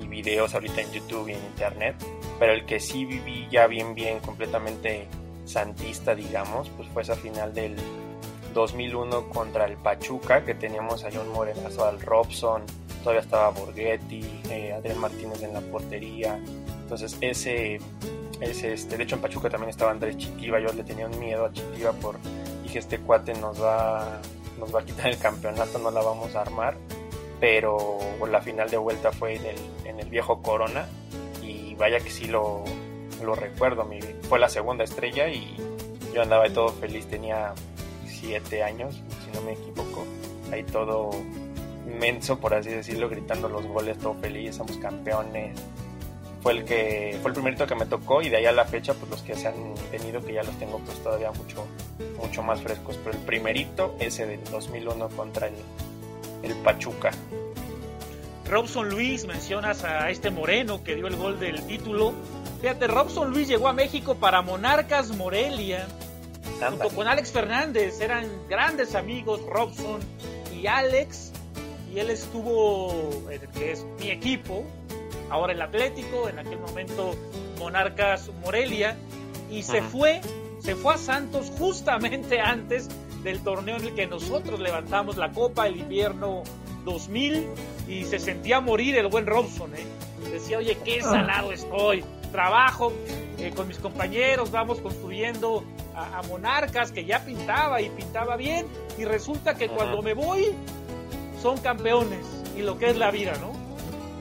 y 0.00 0.06
videos 0.06 0.54
ahorita 0.54 0.80
en 0.80 0.92
YouTube 0.92 1.28
y 1.28 1.32
en 1.32 1.44
internet. 1.44 1.96
Pero 2.38 2.52
el 2.52 2.64
que 2.66 2.78
sí 2.78 3.04
viví 3.04 3.48
ya 3.50 3.66
bien, 3.66 3.96
bien, 3.96 4.20
completamente 4.20 5.08
santista, 5.44 6.14
digamos, 6.14 6.68
pues 6.76 6.88
fue 6.90 7.02
esa 7.02 7.16
final 7.16 7.52
del 7.52 7.74
2001 8.54 9.28
contra 9.30 9.64
el 9.64 9.76
Pachuca, 9.76 10.44
que 10.44 10.54
teníamos 10.54 11.02
a 11.04 11.08
un 11.08 11.32
Morenazo 11.32 11.84
al 11.84 12.00
Robson, 12.00 12.62
todavía 13.02 13.22
estaba 13.22 13.50
Borghetti, 13.50 14.22
eh, 14.50 14.72
Adrián 14.72 15.00
Martínez 15.00 15.42
en 15.42 15.52
la 15.52 15.60
portería. 15.60 16.38
Entonces 16.82 17.18
ese 17.20 17.80
es 18.40 18.62
este, 18.62 18.96
de 18.96 19.04
hecho 19.04 19.16
en 19.16 19.22
Pachuca 19.22 19.48
también 19.48 19.70
estaba 19.70 19.90
Andrés 19.90 20.16
Chitiva, 20.16 20.60
yo 20.60 20.72
le 20.72 20.84
tenía 20.84 21.06
un 21.06 21.18
miedo 21.18 21.46
a 21.46 21.52
Chitiva 21.52 21.92
por 21.92 22.16
dije 22.62 22.78
este 22.78 22.98
cuate 22.98 23.34
nos 23.34 23.62
va 23.62 24.20
nos 24.58 24.74
va 24.74 24.80
a 24.80 24.84
quitar 24.84 25.08
el 25.08 25.18
campeonato, 25.18 25.78
no 25.78 25.90
la 25.90 26.02
vamos 26.02 26.34
a 26.34 26.40
armar, 26.40 26.76
pero 27.40 27.98
la 28.30 28.40
final 28.40 28.70
de 28.70 28.78
vuelta 28.78 29.12
fue 29.12 29.36
en 29.36 29.44
el, 29.46 29.56
en 29.84 30.00
el 30.00 30.08
viejo 30.08 30.42
Corona 30.42 30.86
y 31.42 31.74
vaya 31.74 32.00
que 32.00 32.10
sí 32.10 32.26
lo, 32.26 32.64
lo 33.22 33.34
recuerdo, 33.34 33.88
fue 34.22 34.38
la 34.38 34.48
segunda 34.48 34.84
estrella 34.84 35.28
y 35.28 35.56
yo 36.14 36.22
andaba 36.22 36.48
todo 36.48 36.68
feliz, 36.68 37.06
tenía 37.06 37.52
siete 38.06 38.62
años, 38.62 39.02
si 39.24 39.30
no 39.32 39.42
me 39.42 39.52
equivoco, 39.52 40.04
ahí 40.50 40.62
todo 40.62 41.10
inmenso, 41.86 42.38
por 42.38 42.54
así 42.54 42.70
decirlo, 42.70 43.08
gritando 43.08 43.48
los 43.48 43.66
goles, 43.66 43.98
todo 43.98 44.14
feliz, 44.14 44.56
somos 44.56 44.76
campeones, 44.78 45.56
fue 46.46 46.52
el 46.52 46.64
que 46.64 47.18
fue 47.22 47.30
el 47.30 47.34
primerito 47.34 47.66
que 47.66 47.74
me 47.74 47.86
tocó 47.86 48.22
y 48.22 48.28
de 48.28 48.36
ahí 48.36 48.46
a 48.46 48.52
la 48.52 48.64
fecha 48.64 48.94
pues 48.94 49.10
los 49.10 49.22
que 49.22 49.34
se 49.34 49.48
han 49.48 49.74
tenido 49.90 50.24
que 50.24 50.32
ya 50.32 50.44
los 50.44 50.56
tengo 50.60 50.78
pues 50.78 50.96
todavía 51.02 51.32
mucho 51.32 51.66
mucho 52.20 52.40
más 52.44 52.60
frescos. 52.60 52.96
Pero 53.02 53.18
el 53.18 53.24
primerito 53.24 53.96
ese 53.98 54.26
del 54.26 54.44
2001 54.44 55.08
contra 55.08 55.48
el, 55.48 55.54
el 56.44 56.54
Pachuca. 56.58 57.10
Robson 58.48 58.90
Luis 58.90 59.26
mencionas 59.26 59.82
a 59.82 60.08
este 60.08 60.30
moreno 60.30 60.84
que 60.84 60.94
dio 60.94 61.08
el 61.08 61.16
gol 61.16 61.40
del 61.40 61.66
título. 61.66 62.14
Fíjate 62.60 62.86
Robson 62.86 63.32
Luis 63.32 63.48
llegó 63.48 63.66
a 63.66 63.72
México 63.72 64.14
para 64.14 64.40
Monarcas 64.40 65.16
Morelia. 65.16 65.88
Junto 66.60 66.90
con 66.90 67.08
Alex 67.08 67.32
Fernández 67.32 68.00
eran 68.00 68.30
grandes 68.48 68.94
amigos 68.94 69.40
Robson 69.46 69.98
y 70.54 70.68
Alex. 70.68 71.32
Y 71.92 71.98
él 71.98 72.08
estuvo 72.08 72.94
que 73.52 73.72
es 73.72 73.84
mi 73.98 74.10
equipo 74.10 74.64
ahora 75.30 75.52
el 75.52 75.62
Atlético, 75.62 76.28
en 76.28 76.38
aquel 76.38 76.58
momento 76.58 77.14
Monarcas 77.58 78.30
Morelia, 78.42 78.96
y 79.50 79.62
se 79.62 79.82
fue, 79.82 80.20
se 80.60 80.74
fue 80.74 80.94
a 80.94 80.98
Santos 80.98 81.52
justamente 81.58 82.40
antes 82.40 82.88
del 83.22 83.40
torneo 83.40 83.76
en 83.76 83.84
el 83.84 83.94
que 83.94 84.06
nosotros 84.06 84.60
levantamos 84.60 85.16
la 85.16 85.32
Copa 85.32 85.66
el 85.66 85.76
invierno 85.78 86.42
2000 86.84 87.46
y 87.88 88.04
se 88.04 88.18
sentía 88.18 88.60
morir 88.60 88.96
el 88.96 89.08
buen 89.08 89.26
Robson. 89.26 89.74
¿eh? 89.74 89.84
Decía, 90.32 90.58
oye, 90.58 90.78
qué 90.84 91.00
ah. 91.02 91.10
salado 91.10 91.52
estoy. 91.52 92.04
Trabajo 92.32 92.92
eh, 93.38 93.52
con 93.54 93.68
mis 93.68 93.78
compañeros, 93.78 94.50
vamos 94.50 94.80
construyendo 94.80 95.64
a, 95.94 96.22
Monarcas 96.28 96.92
que 96.92 97.04
ya 97.04 97.24
pintaba 97.24 97.80
y 97.80 97.88
pintaba 97.90 98.36
bien. 98.36 98.66
Y 98.98 99.04
resulta 99.04 99.56
que 99.56 99.68
cuando 99.68 100.02
me 100.02 100.14
voy 100.14 100.54
son 101.42 101.58
campeones 101.58 102.24
y 102.56 102.62
lo 102.62 102.78
que 102.78 102.90
es 102.90 102.96
la 102.96 103.10
vida, 103.10 103.32
¿no? 103.40 103.55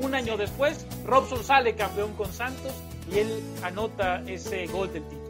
Un 0.02 0.16
año 0.16 0.38
después, 0.38 0.86
Robson 1.06 1.44
sale 1.44 1.76
campeón 1.76 2.14
con 2.14 2.32
Santos 2.32 2.74
y 3.12 3.20
él 3.20 3.44
anota 3.64 4.22
ese 4.28 4.68
gol 4.68 4.92
del 4.92 5.04
título. 5.04 5.26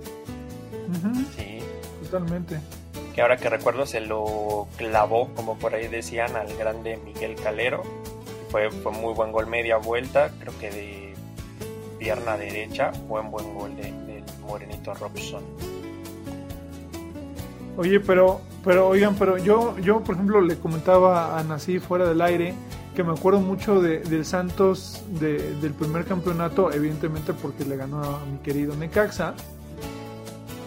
Sí. 1.36 1.60
Totalmente. 2.06 2.60
Que 3.14 3.22
ahora 3.22 3.38
que 3.38 3.50
recuerdo 3.50 3.86
se 3.86 4.02
lo 4.02 4.68
clavó, 4.78 5.30
como 5.36 5.58
por 5.58 5.74
ahí 5.74 5.88
decían, 5.88 6.36
al 6.36 6.56
grande 6.56 6.98
Miguel 7.04 7.36
Calero. 7.36 7.84
Fue, 8.50 8.70
fue 8.70 8.92
muy 8.92 9.14
buen 9.14 9.32
gol 9.32 9.48
media 9.48 9.78
vuelta, 9.78 10.32
creo 10.40 10.58
que 10.60 10.70
de 10.70 11.14
pierna 11.98 12.38
derecha, 12.38 12.92
buen 13.08 13.32
buen 13.32 13.54
gol 13.54 13.76
del 13.76 14.06
de 14.06 14.24
Morenito 14.42 14.94
Robson. 14.94 15.44
Oye, 17.78 18.00
pero, 18.00 18.40
pero 18.64 18.88
oigan, 18.88 19.16
pero 19.16 19.38
yo, 19.38 19.78
yo 19.80 20.02
por 20.02 20.16
ejemplo 20.16 20.40
le 20.42 20.58
comentaba 20.58 21.38
a 21.38 21.44
Nací 21.44 21.80
fuera 21.80 22.08
del 22.08 22.22
aire 22.22 22.54
que 22.96 23.04
me 23.04 23.12
acuerdo 23.12 23.42
mucho 23.42 23.82
de, 23.82 24.00
del 24.00 24.26
Santos 24.26 25.04
del 25.20 25.74
primer 25.74 26.06
campeonato, 26.06 26.72
evidentemente 26.72 27.34
porque 27.34 27.66
le 27.66 27.78
ganó 27.78 28.02
a 28.04 28.26
mi 28.26 28.40
querido 28.40 28.76
Necaxa, 28.76 29.36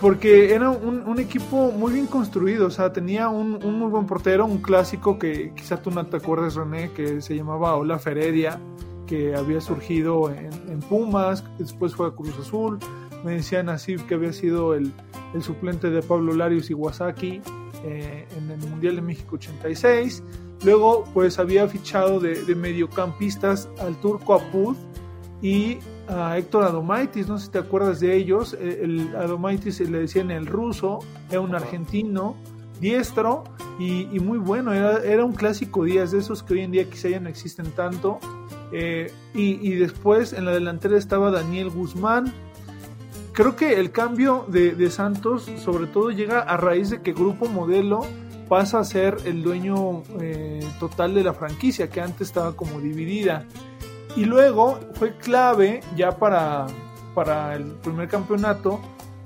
porque 0.01 0.55
era 0.55 0.71
un, 0.71 1.19
equipo 1.19 1.73
muy 1.73 1.93
bien 1.93 2.07
construido, 2.07 2.67
o 2.67 2.71
sea, 2.71 2.93
tenía 2.93 3.29
un, 3.29 3.59
muy 3.59 3.91
buen 3.91 4.07
portero, 4.07 4.47
un 4.47 4.59
clásico 4.59 5.19
que 5.19 5.53
quizá 5.57 5.83
tú 5.83 5.91
no 5.91 6.07
te 6.07 6.19
acuerdes, 6.19 6.55
René, 6.55 6.93
que 6.93 7.21
se 7.21 7.35
llamaba 7.35 7.75
Ola 7.75 7.99
Feredia, 7.99 8.61
que 9.07 9.35
había 9.35 9.61
surgido 9.61 10.31
en, 10.31 10.81
Pumas, 10.89 11.45
después 11.59 11.95
fue 11.95 12.07
a 12.07 12.11
Cruz 12.13 12.39
Azul, 12.39 12.79
me 13.25 13.33
decían 13.33 13.69
así 13.69 13.97
que 13.97 14.15
había 14.15 14.33
sido 14.33 14.75
el, 14.75 14.93
suplente 15.41 15.91
de 15.91 16.03
Pablo 16.03 16.33
Larios 16.35 16.71
Iwasaki 16.71 17.43
eh, 17.85 18.27
en 18.37 18.51
el 18.51 18.59
Mundial 18.71 18.97
de 18.97 19.03
México 19.03 19.35
86, 19.35 20.23
luego 20.65 21.05
pues 21.15 21.39
había 21.39 21.67
fichado 21.69 22.21
de, 22.21 22.43
de 22.45 22.55
mediocampistas 22.55 23.69
al 23.81 24.01
turco 24.01 24.35
Apud 24.35 24.77
y 25.41 25.79
a 26.09 26.37
Héctor 26.39 26.65
Adomaitis, 26.65 27.29
no 27.29 27.39
sé 27.39 27.47
si 27.47 27.53
te 27.53 27.59
acuerdas 27.59 28.01
de 28.01 28.17
ellos, 28.17 28.57
eh, 28.59 28.81
el 28.83 29.15
Adomaitis 29.15 29.81
le 29.81 30.01
decían 30.01 30.31
el 30.31 30.47
ruso, 30.47 31.01
era 31.31 31.41
un 31.41 31.55
argentino 31.55 32.37
diestro 32.81 33.45
y, 33.79 34.07
muy 34.21 34.39
bueno, 34.39 34.73
era, 34.73 34.99
era, 35.05 35.25
un 35.25 35.33
clásico 35.33 35.85
Díaz 35.85 36.11
de 36.11 36.19
esos 36.19 36.43
que 36.43 36.55
hoy 36.55 36.61
en 36.63 36.73
día 36.73 36.89
quizá 36.91 37.09
ya 37.09 37.21
no 37.21 37.29
existen 37.29 37.71
tanto. 37.73 38.19
Eh, 38.73 39.13
y, 39.35 39.75
después 39.77 40.33
en 40.33 40.45
la 40.45 40.51
delantera 40.51 40.99
estaba 40.99 41.31
Daniel 41.31 41.71
Guzmán. 41.71 42.33
Creo 43.33 43.55
que 43.55 43.79
el 43.79 43.93
cambio 43.93 44.47
de, 44.49 44.91
Santos 44.91 45.49
sobre 45.59 45.87
todo 45.87 46.11
llega 46.11 46.41
a 46.41 46.57
raíz 46.57 46.91
de 46.91 47.01
que 47.03 47.13
Grupo 47.13 47.47
Modelo 47.47 48.01
pasa 48.49 48.81
a 48.81 48.85
ser 48.85 49.17
el 49.25 49.43
dueño 49.43 50.03
eh, 50.21 50.61
total 50.81 51.15
de 51.15 51.25
la 51.25 51.35
franquicia, 51.35 51.91
que 51.91 52.01
antes 52.01 52.29
estaba 52.29 52.57
como 52.57 52.81
dividida. 52.81 53.47
Y 54.17 54.25
luego 54.25 54.81
fue 54.95 55.17
clave 55.17 55.81
ya 55.97 56.19
para, 56.19 56.67
para 57.15 57.55
el 57.55 57.65
primer 57.65 58.09
campeonato 58.09 58.81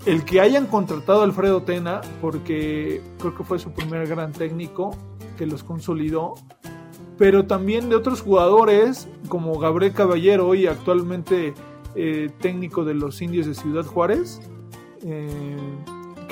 el 0.04 0.24
que 0.24 0.40
hayan 0.40 0.66
contratado 0.66 1.22
Alfredo 1.22 1.62
Tena, 1.62 2.00
porque 2.20 3.00
creo 3.18 3.36
que 3.36 3.44
fue 3.44 3.58
su 3.58 3.72
primer 3.72 4.06
gran 4.08 4.32
técnico 4.32 4.96
que 5.38 5.46
los 5.46 5.62
consolidó, 5.62 6.34
pero 7.18 7.46
también 7.46 7.88
de 7.88 7.96
otros 7.96 8.20
jugadores 8.20 9.08
como 9.28 9.58
Gabriel 9.58 9.92
Caballero, 9.92 10.48
hoy 10.48 10.66
actualmente 10.66 11.54
eh, 11.94 12.30
técnico 12.40 12.84
de 12.84 12.94
los 12.94 13.22
indios 13.22 13.46
de 13.46 13.54
Ciudad 13.54 13.84
Juárez, 13.84 14.40
eh, 15.04 15.56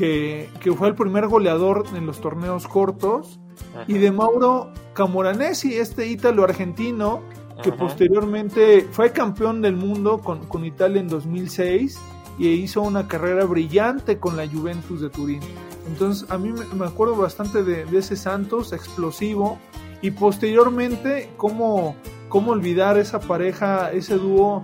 que, 0.01 0.49
que, 0.61 0.73
fue 0.73 0.89
el 0.89 0.95
primer 0.95 1.29
goleador 1.29 1.85
en 1.95 2.07
los 2.07 2.23
torneos 2.23 2.67
cortos, 2.67 3.39
y 3.87 3.99
de 3.99 4.11
Mauro 4.11 4.73
Camoranesi, 4.95 5.75
este 5.75 6.07
ítalo 6.07 6.43
argentino 6.43 7.21
que 7.63 7.71
posteriormente 7.71 8.89
fue 8.91 9.13
campeón 9.13 9.61
del 9.61 9.77
mundo 9.77 10.21
con, 10.21 10.47
con, 10.47 10.65
Italia 10.65 11.03
en 11.03 11.09
2006 11.09 11.99
y 12.39 12.49
hizo 12.49 12.81
una 12.81 13.07
carrera 13.09 13.45
brillante 13.45 14.19
con 14.19 14.39
la 14.39 14.49
Juventus 14.49 15.03
de 15.03 15.11
Turín. 15.11 15.41
Entonces 15.87 16.31
a 16.31 16.39
mí 16.39 16.51
me, 16.51 16.87
acuerdo 16.87 17.17
bastante 17.17 17.63
de, 17.63 17.85
ese 17.93 18.17
Santos 18.17 18.73
explosivo 18.73 19.59
y 20.01 20.13
posteriormente 20.13 21.29
cómo, 21.37 21.95
cómo 22.31 22.53
olvidar 22.53 22.97
esa 22.97 23.21
pareja, 23.21 23.93
ese 23.93 24.15
dúo 24.15 24.63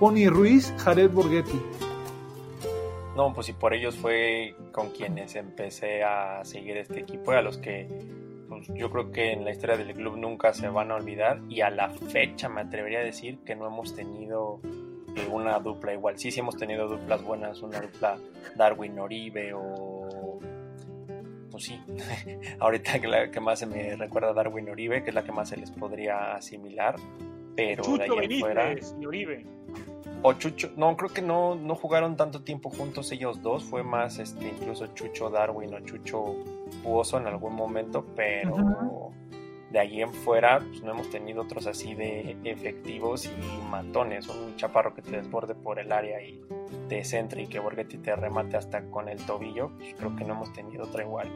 Pony 0.00 0.28
Ruiz, 0.28 0.74
Jared 0.78 1.12
Borghetti. 1.12 1.60
No, 3.16 3.32
pues 3.34 3.48
y 3.50 3.52
por 3.52 3.74
ellos 3.74 3.96
fue 3.96 4.54
con 4.72 4.90
quienes 4.90 5.36
empecé 5.36 6.02
a 6.02 6.44
seguir 6.44 6.78
este 6.78 7.00
equipo, 7.00 7.32
a 7.32 7.42
los 7.42 7.58
que 7.58 7.86
pues, 8.48 8.68
yo 8.74 8.90
creo 8.90 9.12
que 9.12 9.32
en 9.32 9.44
la 9.44 9.50
historia 9.50 9.76
del 9.76 9.94
club 9.94 10.16
nunca 10.16 10.54
se 10.54 10.68
van 10.68 10.90
a 10.90 10.94
olvidar 10.94 11.40
y 11.48 11.60
a 11.60 11.70
la 11.70 11.90
fecha 11.90 12.48
me 12.48 12.62
atrevería 12.62 13.00
a 13.00 13.02
decir 13.02 13.38
que 13.44 13.54
no 13.54 13.66
hemos 13.66 13.94
tenido 13.94 14.60
eh, 15.16 15.28
una 15.30 15.58
dupla 15.58 15.92
igual. 15.92 16.18
Sí, 16.18 16.30
sí 16.30 16.40
hemos 16.40 16.56
tenido 16.56 16.88
duplas 16.88 17.22
buenas, 17.22 17.60
una 17.60 17.80
dupla 17.80 18.18
Darwin 18.56 18.98
Oribe 18.98 19.52
o... 19.54 20.38
Pues 21.50 21.64
sí, 21.64 21.78
ahorita 22.60 22.98
que 22.98 23.08
la 23.08 23.30
que 23.30 23.40
más 23.40 23.58
se 23.58 23.66
me 23.66 23.94
recuerda 23.94 24.30
a 24.30 24.32
Darwin 24.32 24.70
Oribe, 24.70 25.02
que 25.02 25.10
es 25.10 25.14
la 25.14 25.22
que 25.22 25.32
más 25.32 25.50
se 25.50 25.58
les 25.58 25.70
podría 25.70 26.34
asimilar, 26.34 26.96
pero 27.54 27.82
de 27.98 28.04
ahí 28.04 28.40
fuera... 28.40 28.74
Y 28.98 29.04
Oribe. 29.04 29.46
O 30.24 30.34
Chucho, 30.34 30.70
no, 30.76 30.96
creo 30.96 31.10
que 31.10 31.20
no, 31.20 31.56
no 31.56 31.74
jugaron 31.74 32.16
tanto 32.16 32.42
tiempo 32.42 32.70
juntos 32.70 33.10
ellos 33.10 33.42
dos, 33.42 33.64
fue 33.64 33.82
más 33.82 34.20
este 34.20 34.48
incluso 34.48 34.86
Chucho 34.94 35.30
Darwin 35.30 35.74
o 35.74 35.80
Chucho 35.80 36.36
Puoso 36.84 37.18
en 37.18 37.26
algún 37.26 37.54
momento, 37.54 38.06
pero 38.14 39.10
de 39.72 39.78
ahí 39.80 40.00
en 40.00 40.12
fuera 40.12 40.60
pues, 40.60 40.82
no 40.82 40.92
hemos 40.92 41.10
tenido 41.10 41.42
otros 41.42 41.66
así 41.66 41.94
de 41.94 42.36
efectivos 42.44 43.26
y 43.26 43.70
matones, 43.70 44.28
un 44.28 44.54
chaparro 44.56 44.94
que 44.94 45.02
te 45.02 45.10
desborde 45.10 45.56
por 45.56 45.80
el 45.80 45.90
área 45.90 46.22
y 46.22 46.40
te 46.88 47.02
centre 47.02 47.42
y 47.42 47.46
que 47.48 47.58
Borghetti 47.58 47.98
te 47.98 48.14
remate 48.14 48.56
hasta 48.56 48.84
con 48.90 49.08
el 49.08 49.18
tobillo, 49.26 49.70
pues 49.76 49.94
creo 49.96 50.14
que 50.14 50.24
no 50.24 50.34
hemos 50.34 50.52
tenido 50.52 50.84
otra 50.84 51.02
igual. 51.02 51.30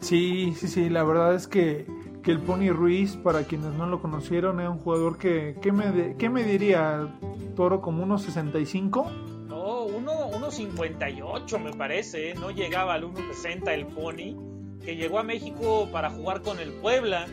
Sí, 0.00 0.52
sí, 0.56 0.68
sí, 0.68 0.90
la 0.90 1.04
verdad 1.04 1.34
es 1.34 1.46
que 1.46 1.86
que 2.22 2.30
el 2.30 2.38
Pony 2.38 2.70
Ruiz, 2.70 3.16
para 3.16 3.44
quienes 3.44 3.72
no 3.72 3.86
lo 3.86 4.00
conocieron, 4.00 4.60
era 4.60 4.70
un 4.70 4.78
jugador 4.78 5.18
que, 5.18 5.56
¿qué 5.60 5.72
me, 5.72 6.16
qué 6.16 6.28
me 6.28 6.44
diría, 6.44 7.08
Toro, 7.56 7.80
como 7.80 8.02
unos 8.02 8.22
65? 8.22 9.10
No, 9.48 9.86
1.58 9.86 11.58
me 11.58 11.72
parece, 11.72 12.30
¿eh? 12.30 12.34
no 12.34 12.50
llegaba 12.50 12.94
al 12.94 13.04
1.60 13.04 13.72
el 13.72 13.86
Pony, 13.86 14.80
que 14.84 14.96
llegó 14.96 15.18
a 15.18 15.22
México 15.22 15.88
para 15.92 16.10
jugar 16.10 16.42
con 16.42 16.58
el 16.60 16.70
Puebla, 16.72 17.26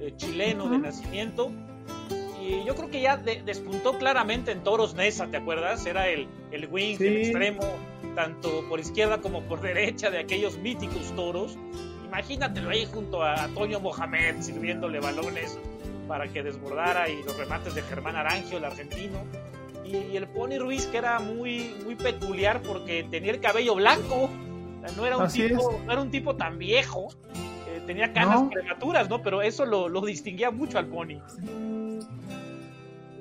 eh, 0.00 0.12
chileno 0.16 0.68
de 0.68 0.78
nacimiento, 0.78 1.50
y 2.40 2.64
yo 2.64 2.74
creo 2.76 2.90
que 2.90 3.00
ya 3.00 3.16
despuntó 3.16 3.98
claramente 3.98 4.52
en 4.52 4.62
Toros 4.62 4.94
Nesa, 4.94 5.26
¿te 5.28 5.38
acuerdas? 5.38 5.84
Era 5.86 6.08
el, 6.08 6.28
el 6.52 6.68
wing, 6.70 6.96
el 7.00 7.16
extremo, 7.16 7.62
tanto 8.14 8.64
por 8.68 8.78
izquierda 8.78 9.20
como 9.20 9.42
por 9.42 9.60
derecha 9.60 10.10
de 10.10 10.18
aquellos 10.18 10.58
míticos 10.58 11.12
toros, 11.16 11.58
Imagínatelo 12.06 12.70
ahí 12.70 12.86
junto 12.86 13.22
a 13.22 13.48
Toño 13.48 13.80
Mohamed 13.80 14.36
sirviéndole 14.40 15.00
balones 15.00 15.58
para 16.06 16.28
que 16.28 16.42
desbordara 16.42 17.08
y 17.08 17.22
los 17.24 17.36
remates 17.36 17.74
de 17.74 17.82
Germán 17.82 18.16
Arangio, 18.16 18.58
el 18.58 18.64
argentino. 18.64 19.24
Y 19.84 20.16
el 20.16 20.26
Pony 20.28 20.58
Ruiz 20.58 20.86
que 20.86 20.98
era 20.98 21.18
muy, 21.20 21.74
muy 21.84 21.94
peculiar 21.94 22.60
porque 22.62 23.06
tenía 23.10 23.32
el 23.32 23.40
cabello 23.40 23.74
blanco. 23.74 24.30
No 24.96 25.04
era 25.04 25.16
un, 25.16 25.28
tipo, 25.28 25.80
no 25.84 25.92
era 25.92 26.00
un 26.00 26.10
tipo 26.10 26.36
tan 26.36 26.58
viejo. 26.58 27.08
Eh, 27.68 27.82
tenía 27.86 28.12
canas 28.12 28.42
prematuras, 28.52 29.08
¿no? 29.08 29.20
Pero 29.22 29.42
eso 29.42 29.66
lo, 29.66 30.00
distinguía 30.00 30.50
mucho 30.50 30.78
al 30.78 30.86
Pony. 30.86 31.20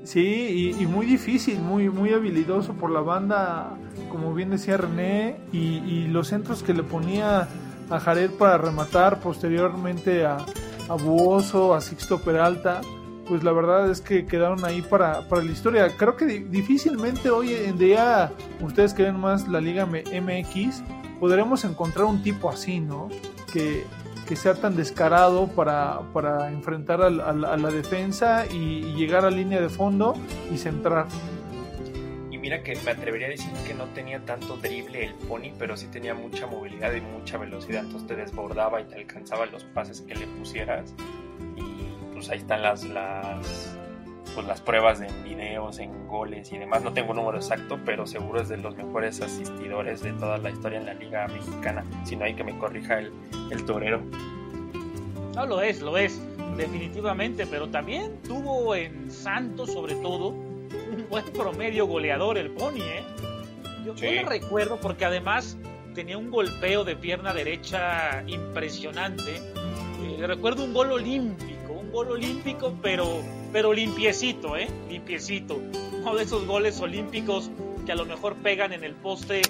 Sí, 0.04 0.76
y, 0.80 0.86
muy 0.86 1.08
difícil, 1.08 1.60
muy, 1.60 1.90
muy 1.90 2.14
habilidoso 2.14 2.74
por 2.74 2.92
la 2.92 3.00
banda, 3.00 3.76
como 4.12 4.36
bien 4.36 4.52
decía 4.52 4.78
René, 4.78 5.38
y, 5.52 5.78
y 5.80 6.08
los 6.08 6.28
centros 6.28 6.62
que 6.62 6.76
le 6.76 6.84
ponía 6.84 7.48
a 7.90 8.00
Jared 8.00 8.32
para 8.32 8.58
rematar, 8.58 9.20
posteriormente 9.20 10.26
a, 10.26 10.38
a 10.90 10.94
Buoso, 10.96 11.74
a 11.74 11.82
Sixto 11.82 12.20
Peralta, 12.20 12.82
pues 13.28 13.44
la 13.44 13.52
verdad 13.52 13.90
es 13.90 14.02
que 14.02 14.26
quedaron 14.26 14.64
ahí 14.66 14.82
para, 14.82 15.28
para 15.28 15.44
la 15.44 15.52
historia. 15.52 15.90
Creo 15.98 16.16
que 16.16 16.26
difícilmente 16.26 17.30
hoy 17.30 17.54
en 17.54 17.78
día, 17.78 18.32
ustedes 18.62 18.94
que 18.94 19.04
ven 19.04 19.20
más 19.20 19.48
la 19.48 19.60
Liga 19.62 19.86
MX, 19.86 20.84
podremos 21.20 21.66
encontrar 21.66 22.06
un 22.06 22.22
tipo 22.22 22.50
así, 22.50 22.80
¿no? 22.80 23.10
Que, 23.52 23.86
que 24.28 24.36
sea 24.36 24.56
tan 24.56 24.76
descarado 24.76 25.48
para, 25.48 26.02
para 26.14 26.52
enfrentar 26.52 27.02
a, 27.02 27.10
la 27.10 27.72
defensa 27.72 28.46
y, 28.46 28.94
llegar 28.96 29.26
a 29.26 29.32
línea 29.32 29.62
de 29.62 29.70
fondo 29.70 30.16
y 30.52 30.58
centrar. 30.58 31.08
Mira 32.46 32.62
que 32.62 32.76
me 32.86 32.92
atrevería 32.92 33.26
a 33.26 33.30
decir 33.32 33.52
que 33.66 33.74
no 33.74 33.86
tenía 33.86 34.24
tanto 34.24 34.58
drible 34.58 35.04
el 35.04 35.16
pony, 35.16 35.52
pero 35.58 35.76
sí 35.76 35.88
tenía 35.88 36.14
mucha 36.14 36.46
movilidad 36.46 36.94
y 36.94 37.02
mucha 37.02 37.40
velocidad. 37.40 37.84
Entonces 37.86 38.08
te 38.08 38.16
desbordaba 38.16 38.80
y 38.82 38.84
te 38.84 38.94
alcanzaba 38.98 39.48
los 39.48 39.64
pases 39.64 40.02
que 40.02 40.14
le 40.14 40.28
pusieras. 40.28 40.94
Y 41.56 42.14
pues 42.14 42.30
ahí 42.30 42.38
están 42.38 42.62
las, 42.62 42.84
las, 42.84 43.76
pues 44.36 44.46
las 44.46 44.62
pruebas 44.62 45.02
en 45.02 45.24
videos, 45.24 45.80
en 45.80 46.08
goles 46.08 46.52
y 46.52 46.60
demás. 46.60 46.84
No 46.84 46.94
tengo 46.94 47.14
un 47.14 47.18
número 47.18 47.38
exacto, 47.38 47.80
pero 47.84 48.06
seguro 48.06 48.40
es 48.40 48.48
de 48.48 48.58
los 48.58 48.78
mejores 48.78 49.22
asistidores 49.22 50.04
de 50.04 50.14
toda 50.14 50.38
la 50.38 50.52
historia 50.52 50.78
en 50.78 50.86
la 50.86 50.94
Liga 50.94 51.28
Mexicana. 51.28 51.84
Si 52.04 52.16
no 52.16 52.26
hay 52.26 52.36
que 52.36 52.44
me 52.44 52.56
corrija 52.60 53.00
el, 53.00 53.12
el 53.50 53.66
torero. 53.66 54.04
No, 55.34 55.48
lo 55.48 55.64
es, 55.64 55.82
lo 55.82 55.98
es, 55.98 56.22
definitivamente, 56.56 57.48
pero 57.48 57.70
también 57.70 58.22
tuvo 58.22 58.76
en 58.76 59.10
Santos, 59.10 59.74
sobre 59.74 59.96
todo, 59.96 60.45
un 61.06 61.10
buen 61.10 61.26
promedio 61.34 61.86
goleador 61.86 62.38
el 62.38 62.52
Pony, 62.52 62.82
¿eh? 62.82 63.04
Yo, 63.86 63.96
Sí. 63.96 64.06
yo 64.16 64.22
lo 64.24 64.30
recuerdo 64.30 64.78
porque 64.80 65.06
además 65.06 65.58
tenía 65.94 66.18
un 66.18 66.32
golpeo 66.32 66.84
de 66.84 66.96
pierna 66.96 67.34
derecha 67.34 68.24
impresionante. 68.28 69.38
Eh, 69.38 70.26
recuerdo 70.28 70.64
un 70.64 70.74
gol 70.74 70.92
olímpico, 70.92 71.74
un 71.74 71.92
gol 71.92 72.12
olímpico, 72.12 72.74
pero, 72.82 73.22
pero 73.54 73.72
limpiecito, 73.74 74.58
¿eh? 74.58 74.68
Limpiecito. 74.90 75.62
Uno 76.02 76.16
de 76.16 76.24
esos 76.24 76.46
goles 76.46 76.80
olímpicos 76.82 77.50
que 77.86 77.92
a 77.92 77.96
lo 77.96 78.06
mejor 78.06 78.36
pegan 78.36 78.74
en 78.74 78.84
el 78.84 78.94
poste 78.96 79.42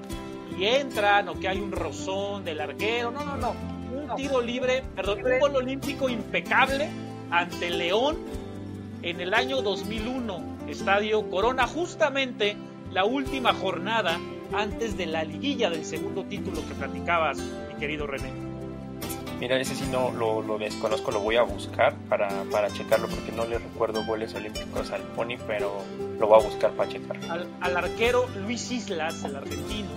y 0.57 0.65
entran, 0.65 1.29
o 1.29 1.39
que 1.39 1.47
hay 1.47 1.57
un 1.59 1.71
rozón 1.71 2.43
del 2.45 2.59
arquero. 2.61 3.11
No, 3.11 3.23
no, 3.25 3.37
no. 3.37 3.55
Un 3.95 4.15
tiro 4.15 4.41
libre, 4.41 4.83
perdón, 4.95 5.19
un 5.25 5.39
gol 5.39 5.55
olímpico 5.55 6.09
impecable 6.09 6.89
ante 7.31 7.69
León 7.69 8.17
en 9.01 9.21
el 9.21 9.33
año 9.33 9.61
2001, 9.61 10.54
Estadio 10.67 11.29
Corona, 11.29 11.67
justamente 11.67 12.55
la 12.91 13.05
última 13.05 13.53
jornada 13.53 14.19
antes 14.53 14.97
de 14.97 15.05
la 15.05 15.23
liguilla 15.23 15.69
del 15.69 15.85
segundo 15.85 16.23
título 16.25 16.65
que 16.67 16.73
platicabas, 16.75 17.37
mi 17.37 17.75
querido 17.79 18.07
René. 18.07 18.31
Mira, 19.39 19.59
ese 19.59 19.75
sí 19.75 19.83
no 19.91 20.11
lo, 20.11 20.41
lo 20.41 20.57
desconozco, 20.57 21.11
lo 21.11 21.19
voy 21.19 21.35
a 21.35 21.41
buscar 21.41 21.93
para, 22.07 22.29
para 22.51 22.69
checarlo 22.69 23.07
porque 23.07 23.33
no 23.33 23.45
le 23.45 23.59
recuerdo 23.59 24.05
goles 24.05 24.33
olímpicos 24.33 24.91
al 24.91 25.01
Pony, 25.01 25.35
pero 25.45 25.73
lo 26.19 26.27
voy 26.27 26.41
a 26.41 26.45
buscar 26.45 26.71
para 26.71 26.89
checar. 26.89 27.17
Al, 27.29 27.47
al 27.59 27.77
arquero 27.77 28.27
Luis 28.45 28.71
Islas, 28.71 29.25
el 29.25 29.35
argentino, 29.35 29.89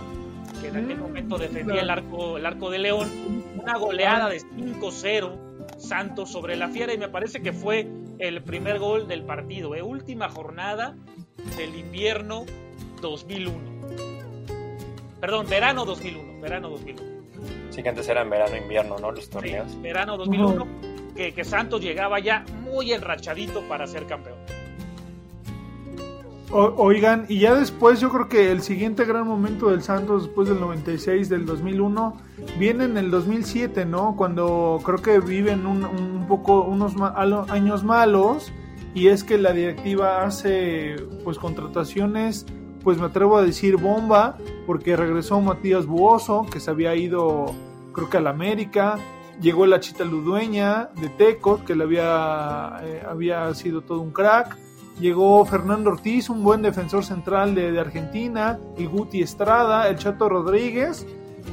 que 0.61 0.69
en 0.69 0.77
aquel 0.77 0.97
Mm, 0.97 1.01
momento 1.01 1.39
defendía 1.39 1.83
el 1.83 1.91
arco, 1.91 2.37
el 2.37 2.47
arco 2.47 2.69
de 2.71 2.79
León, 2.79 3.09
una 3.57 3.79
goleada 3.79 4.29
de 4.29 4.41
5-0 4.41 5.39
Santos 5.79 6.33
sobre 6.33 6.57
la 6.57 6.69
Fiera 6.69 6.93
y 6.93 6.99
me 6.99 7.09
parece 7.09 7.41
que 7.41 7.53
fue 7.53 7.89
el 8.19 8.43
primer 8.43 8.79
gol 8.79 9.07
del 9.09 9.23
partido, 9.23 9.75
¿eh? 9.75 9.83
última 9.83 10.29
jornada 10.29 10.95
del 11.57 11.75
invierno 11.79 12.45
2001. 13.01 13.79
Perdón, 15.21 15.47
verano 15.49 15.85
2001, 15.85 16.41
verano 16.41 16.69
2001. 16.71 17.19
Sí 17.71 17.83
que 17.83 17.89
antes 17.89 18.09
era 18.09 18.23
en 18.23 18.31
verano, 18.31 18.57
invierno, 18.57 18.99
¿no? 18.99 19.11
Los 19.13 19.25
Sí, 19.25 19.31
torneos. 19.31 19.81
verano 19.83 20.17
2001, 20.17 20.67
que, 21.17 21.33
que 21.35 21.45
Santos 21.45 21.81
llegaba 21.81 22.19
ya 22.19 22.45
muy 22.63 22.93
enrachadito 22.93 23.63
para 23.69 23.87
ser 23.87 24.07
campeón. 24.07 24.39
Oigan, 26.51 27.27
y 27.29 27.41
ya 27.41 27.55
después 27.55 28.01
yo 28.01 28.11
creo 28.11 28.29
que 28.29 28.51
el 28.51 28.63
siguiente 28.63 29.05
gran 29.05 29.27
momento 29.27 29.69
del 29.71 29.83
Santos 29.83 30.25
después 30.25 30.49
del 30.49 30.61
96, 30.61 31.29
del 31.29 31.45
2001, 31.45 32.17
viene 32.59 32.85
en 32.85 32.97
el 32.97 33.11
2007, 33.11 33.85
¿no? 33.85 34.17
Cuando 34.17 34.81
creo 34.83 34.99
que 34.99 35.21
viven 35.21 35.67
un, 35.67 35.85
un 35.85 36.27
poco 36.27 36.63
unos 36.63 36.95
años 37.51 37.85
malos 37.85 38.51
y 38.95 39.09
es 39.09 39.25
que 39.25 39.37
la 39.37 39.53
directiva 39.53 40.25
hace 40.25 40.97
pues 41.23 41.39
contrataciones, 41.39 42.47
pues 42.83 42.99
me 42.99 43.07
atrevo 43.07 43.37
a 43.37 43.43
decir 43.43 43.77
bomba, 43.77 44.39
porque 44.67 44.97
regresó 44.97 45.41
Matías 45.43 45.85
Buoso, 45.85 46.47
que 46.51 46.61
se 46.61 46.71
había 46.71 46.95
ido 46.97 47.55
creo 47.93 48.09
que 48.09 48.17
al 48.19 48.27
América, 48.27 48.99
llegó 49.41 49.67
la 49.67 49.81
Chita 49.81 50.05
Ludueña 50.05 50.91
de 51.01 51.09
Tecos, 51.09 51.61
que 51.63 51.75
le 51.75 51.85
había, 51.85 52.79
eh, 52.83 53.03
había 53.09 53.53
sido 53.55 53.83
todo 53.83 54.01
un 54.01 54.13
crack. 54.13 54.57
Llegó 55.01 55.45
Fernando 55.45 55.91
Ortiz, 55.91 56.29
un 56.29 56.43
buen 56.43 56.63
defensor 56.63 57.05
central 57.05 57.55
de, 57.55 57.71
de 57.73 57.81
Argentina, 57.81 58.59
el 58.77 58.89
Guti 58.89 59.23
Estrada, 59.23 59.89
el 59.89 59.97
Chato 59.97 60.29
Rodríguez, 60.29 61.07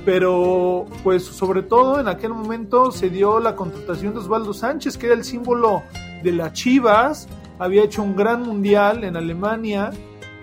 pero 0.04 0.86
pues 1.04 1.24
sobre 1.24 1.64
todo 1.64 2.00
en 2.00 2.08
aquel 2.08 2.34
momento 2.34 2.92
se 2.92 3.10
dio 3.10 3.40
la 3.40 3.56
contratación 3.56 4.14
de 4.14 4.20
Osvaldo 4.20 4.54
Sánchez, 4.54 4.98
que 4.98 5.08
era 5.08 5.16
el 5.16 5.24
símbolo 5.24 5.84
de 6.24 6.32
las 6.32 6.54
Chivas, 6.54 7.28
había 7.60 7.84
hecho 7.84 8.04
un 8.04 8.16
gran 8.16 8.44
mundial 8.44 9.04
en 9.04 9.16
Alemania 9.16 9.92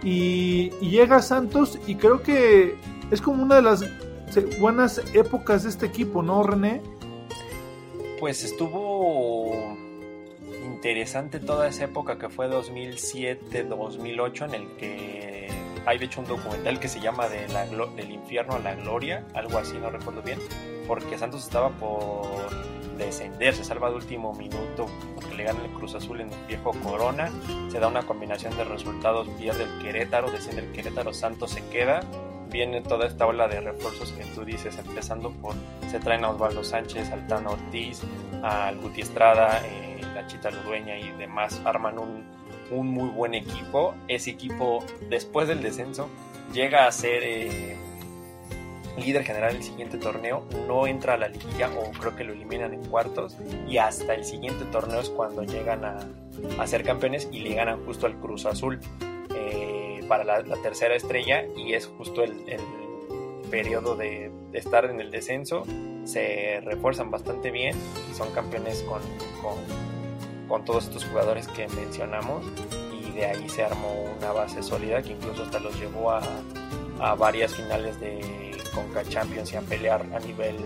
y, 0.03 0.71
llega 0.81 1.23
Santos 1.23 1.79
y 1.87 1.97
creo 1.97 2.23
que 2.23 2.77
es 3.11 3.21
como 3.21 3.43
una 3.43 3.57
de 3.57 3.63
las 3.63 3.85
buenas 4.59 5.03
épocas 5.15 5.65
de 5.65 5.69
este 5.69 5.87
equipo, 5.87 6.23
¿no, 6.23 6.43
René? 6.43 6.81
Pues 8.19 8.45
estuvo 8.45 9.42
interesante 10.83 11.39
toda 11.39 11.69
esa 11.69 11.85
época 11.85 12.19
que 12.19 12.29
fue 12.29 12.49
2007-2008 12.51 14.47
en 14.47 14.55
el 14.55 14.67
que 14.77 15.49
hay 15.87 15.97
de 15.97 16.07
hecho 16.07 16.23
un 16.23 16.27
documental 16.27 16.81
que 16.81 16.89
se 16.89 16.99
llama 16.99 17.29
de 17.29 17.47
la 17.51 17.67
del 17.67 18.11
infierno 18.11 18.55
a 18.55 18.59
la 18.59 18.75
gloria, 18.75 19.25
algo 19.33 19.59
así, 19.59 19.79
no 19.79 19.91
recuerdo 19.91 20.23
bien, 20.23 20.41
porque 20.89 21.17
Santos 21.19 21.45
estaba 21.45 21.69
por 21.69 22.27
descender, 22.99 23.55
se 23.55 23.63
salva 23.63 23.91
de 23.91 23.95
último 23.95 24.35
minuto 24.35 24.89
porque 25.15 25.37
le 25.37 25.45
gana 25.45 25.65
el 25.65 25.71
Cruz 25.71 25.95
Azul 25.95 26.21
en 26.21 26.33
el 26.33 26.47
viejo 26.49 26.73
Corona, 26.83 27.31
se 27.71 27.79
da 27.79 27.87
una 27.87 28.03
combinación 28.03 28.57
de 28.57 28.65
resultados, 28.65 29.29
pierde 29.39 29.63
el 29.63 29.79
Querétaro, 29.85 30.33
desciende 30.33 30.63
el 30.63 30.73
Querétaro, 30.73 31.15
Santos 31.15 31.53
se 31.53 31.65
queda, 31.69 32.01
viene 32.51 32.81
toda 32.81 33.07
esta 33.07 33.25
ola 33.25 33.47
de 33.47 33.61
refuerzos 33.61 34.11
que 34.11 34.25
tú 34.35 34.45
dices, 34.45 34.77
empezando 34.79 35.31
por, 35.31 35.55
se 35.89 36.01
traen 36.01 36.25
a 36.25 36.31
Osvaldo 36.31 36.65
Sánchez, 36.65 37.13
al 37.13 37.25
Tano 37.29 37.53
Ortiz, 37.53 38.03
al 38.43 38.79
Guti 38.81 39.03
Estrada, 39.03 39.63
eh, 39.65 39.92
la 40.15 40.27
Chita 40.27 40.51
Ludueña 40.51 40.99
y 40.99 41.11
demás, 41.13 41.61
arman 41.65 41.99
un, 41.99 42.25
un 42.71 42.89
muy 42.89 43.09
buen 43.09 43.35
equipo. 43.35 43.95
Ese 44.09 44.31
equipo, 44.31 44.85
después 45.09 45.49
del 45.49 45.63
descenso, 45.63 46.09
llega 46.53 46.87
a 46.87 46.93
ser 46.93 47.23
eh, 47.23 47.77
líder 48.99 49.25
general 49.25 49.57
el 49.57 49.63
siguiente 49.63 49.99
torneo, 49.99 50.45
no 50.67 50.87
entra 50.87 51.15
a 51.15 51.17
la 51.17 51.29
liguilla 51.29 51.71
o 51.71 51.91
creo 51.93 52.15
que 52.17 52.25
lo 52.25 52.33
eliminan 52.33 52.75
en 52.75 52.85
cuartos. 52.87 53.37
Y 53.69 53.79
hasta 53.79 54.15
el 54.15 54.25
siguiente 54.25 54.65
torneo 54.67 55.01
es 55.01 55.11
cuando 55.11 55.43
llegan 55.45 55.85
a, 55.85 55.99
a 56.59 56.67
ser 56.67 56.83
campeones 56.83 57.29
y 57.33 57.41
le 57.41 57.55
ganan 57.55 57.85
justo 57.85 58.07
al 58.07 58.17
Cruz 58.17 58.47
Azul 58.47 58.81
eh, 59.35 60.05
para 60.09 60.25
la, 60.25 60.43
tercera 60.63 60.95
estrella. 60.95 61.45
Y 61.57 61.75
es 61.75 61.87
justo 61.87 62.23
el, 62.23 62.35
periodo 63.51 63.97
de, 63.97 64.31
estar 64.55 64.87
en 64.87 64.99
el 64.99 65.11
descenso, 65.11 65.65
se 66.05 66.63
refuerzan 66.65 67.11
bastante 67.11 67.51
bien 67.51 67.77
y 68.11 68.15
son 68.15 68.33
campeones 68.33 68.83
con, 68.83 69.03
con 70.53 70.67
todos 70.67 70.85
estos 70.85 71.07
jugadores 71.07 71.49
que 71.49 71.67
mencionamos 71.69 72.45
y 72.93 73.11
de 73.13 73.25
ahí 73.25 73.49
se 73.49 73.65
armó 73.65 74.05
una 74.19 74.33
base 74.33 74.63
sólida 74.63 75.01
que 75.01 75.13
incluso 75.13 75.45
hasta 75.45 75.59
los 75.59 75.75
llevó 75.81 76.11
a, 76.11 76.21
a 77.01 77.15
varias 77.15 77.55
finales 77.55 77.99
de 78.01 78.61
Conca 78.75 79.03
Champions 79.03 79.51
y 79.55 79.57
a 79.57 79.63
pelear 79.63 80.03
a 80.15 80.19
nivel 80.19 80.57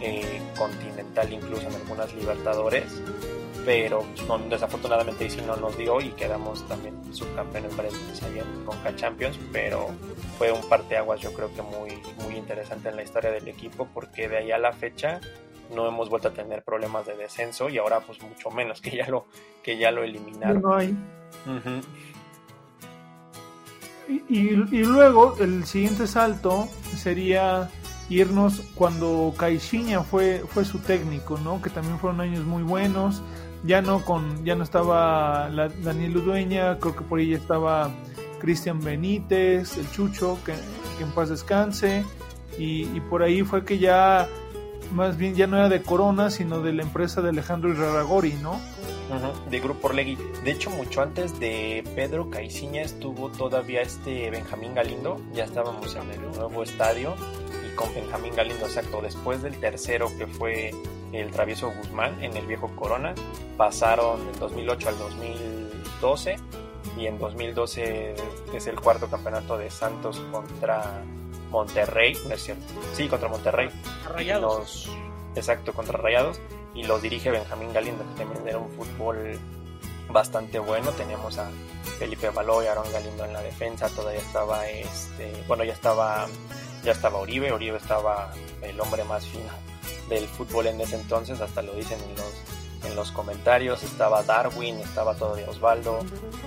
eh, 0.00 0.40
continental 0.56 1.32
incluso 1.32 1.66
en 1.66 1.74
algunas 1.74 2.14
Libertadores. 2.14 3.02
Pero 3.64 4.06
no, 4.28 4.38
desafortunadamente 4.38 5.24
ahí 5.24 5.30
sí 5.30 5.40
no 5.44 5.56
nos 5.56 5.76
dio 5.76 6.00
y 6.00 6.10
quedamos 6.10 6.64
también 6.68 6.94
subcampeones 7.12 7.76
varias 7.76 7.94
veces 7.94 8.22
ahí 8.22 8.38
en 8.38 8.64
Conca 8.64 8.94
Champions 8.94 9.36
pero 9.52 9.88
fue 10.38 10.52
un 10.52 10.62
parteaguas 10.68 11.20
yo 11.20 11.32
creo 11.32 11.52
que 11.52 11.62
muy, 11.62 12.00
muy 12.24 12.36
interesante 12.36 12.90
en 12.90 12.96
la 12.96 13.02
historia 13.02 13.32
del 13.32 13.48
equipo 13.48 13.88
porque 13.92 14.28
de 14.28 14.36
ahí 14.36 14.52
a 14.52 14.58
la 14.58 14.72
fecha 14.72 15.20
no 15.74 15.86
hemos 15.88 16.08
vuelto 16.08 16.28
a 16.28 16.32
tener 16.32 16.62
problemas 16.62 17.06
de 17.06 17.16
descenso 17.16 17.68
y 17.68 17.78
ahora 17.78 18.00
pues 18.00 18.22
mucho 18.22 18.50
menos 18.50 18.80
que 18.80 18.90
ya 18.96 19.08
lo 19.08 19.26
que 19.62 19.78
ya 19.78 19.90
lo 19.90 20.02
eliminaron. 20.02 20.62
No 20.62 20.74
hay. 20.74 20.90
Ujú. 21.46 21.80
Y, 24.08 24.14
y- 24.28 24.68
y 24.70 24.84
luego 24.84 25.36
el 25.40 25.64
siguiente 25.64 26.06
salto 26.06 26.68
sería 26.96 27.70
irnos 28.10 28.60
cuando 28.74 29.32
Caixinha 29.38 30.02
fue, 30.02 30.42
fue 30.48 30.64
su 30.64 30.78
técnico, 30.80 31.38
¿no? 31.38 31.62
Que 31.62 31.70
también 31.70 31.98
fueron 31.98 32.20
años 32.20 32.44
muy 32.44 32.62
buenos. 32.62 33.22
Ya 33.64 33.80
no 33.80 34.04
con, 34.04 34.44
ya 34.44 34.56
no 34.56 34.64
estaba 34.64 35.48
la, 35.48 35.68
Daniel 35.68 36.16
Udueña, 36.16 36.78
creo 36.78 36.96
que 36.96 37.02
por 37.04 37.20
ahí 37.20 37.30
ya 37.30 37.36
estaba 37.36 37.90
Cristian 38.40 38.80
Benítez, 38.80 39.76
el 39.78 39.88
Chucho, 39.92 40.36
que, 40.44 40.52
que 40.98 41.04
en 41.04 41.10
paz 41.12 41.28
descanse. 41.28 42.04
Y, 42.58 42.82
y 42.94 43.00
por 43.08 43.22
ahí 43.22 43.42
fue 43.42 43.64
que 43.64 43.78
ya, 43.78 44.28
más 44.92 45.16
bien 45.16 45.34
ya 45.34 45.46
no 45.46 45.56
era 45.56 45.68
de 45.68 45.82
Corona, 45.82 46.30
sino 46.30 46.60
de 46.60 46.72
la 46.72 46.82
empresa 46.82 47.20
de 47.20 47.30
Alejandro 47.30 47.70
Iraragori, 47.70 48.34
¿no? 48.34 48.60
De 49.50 49.60
Grupo 49.60 49.88
Orlegui. 49.88 50.16
De 50.42 50.52
hecho, 50.52 50.70
mucho 50.70 51.02
antes 51.02 51.38
de 51.38 51.84
Pedro 51.94 52.30
Caiciña 52.30 52.82
estuvo 52.82 53.28
todavía 53.28 53.82
este 53.82 54.30
Benjamín 54.30 54.74
Galindo. 54.74 55.20
Ya 55.34 55.44
estábamos 55.44 55.94
en 55.96 56.10
el 56.10 56.20
nuevo 56.32 56.62
estadio 56.62 57.14
y 57.66 57.74
con 57.74 57.92
Benjamín 57.94 58.34
Galindo, 58.34 58.64
exacto. 58.64 59.00
Después 59.02 59.42
del 59.42 59.58
tercero 59.60 60.08
que 60.16 60.26
fue 60.26 60.70
el 61.12 61.30
Travieso 61.30 61.70
Guzmán 61.76 62.22
en 62.22 62.36
el 62.36 62.46
viejo 62.46 62.68
Corona, 62.74 63.14
pasaron 63.58 64.24
del 64.24 64.38
2008 64.38 64.88
al 64.88 64.98
2012 64.98 66.36
y 66.96 67.06
en 67.06 67.18
2012 67.18 68.14
es 68.54 68.66
el 68.66 68.80
cuarto 68.80 69.08
campeonato 69.08 69.58
de 69.58 69.70
Santos 69.70 70.20
contra 70.30 71.02
Monterrey, 71.52 72.18
no 72.26 72.34
es 72.34 72.42
cierto, 72.42 72.64
sí, 72.94 73.08
contra 73.08 73.28
Monterrey. 73.28 73.68
Rayados. 74.08 74.90
exacto, 75.36 75.72
contra 75.72 75.98
Rayados 75.98 76.40
y 76.74 76.84
lo 76.84 76.98
dirige 76.98 77.30
Benjamín 77.30 77.72
Galindo, 77.72 78.02
que 78.08 78.24
también 78.24 78.48
era 78.48 78.58
un 78.58 78.70
fútbol 78.70 79.38
bastante 80.08 80.58
bueno. 80.58 80.90
Teníamos 80.92 81.36
a 81.38 81.50
Felipe 81.98 82.30
Baló 82.30 82.62
y 82.62 82.66
Aaron 82.66 82.90
Galindo 82.90 83.24
en 83.26 83.34
la 83.34 83.42
defensa, 83.42 83.88
todavía 83.90 84.20
estaba 84.20 84.66
este, 84.68 85.30
bueno, 85.46 85.62
ya 85.64 85.74
estaba 85.74 86.26
ya 86.82 86.92
estaba 86.92 87.18
Oribe, 87.18 87.52
Oribe 87.52 87.76
estaba 87.76 88.32
el 88.62 88.80
hombre 88.80 89.04
más 89.04 89.26
fino 89.26 89.52
del 90.08 90.26
fútbol 90.26 90.66
en 90.66 90.80
ese 90.80 90.96
entonces, 90.96 91.40
hasta 91.40 91.62
lo 91.62 91.74
dicen 91.74 91.98
en 92.00 92.16
los 92.16 92.61
en 92.84 92.96
los 92.96 93.12
comentarios, 93.12 93.82
estaba 93.82 94.22
Darwin, 94.22 94.76
estaba 94.78 95.14
todavía 95.14 95.48
Osvaldo, 95.48 96.00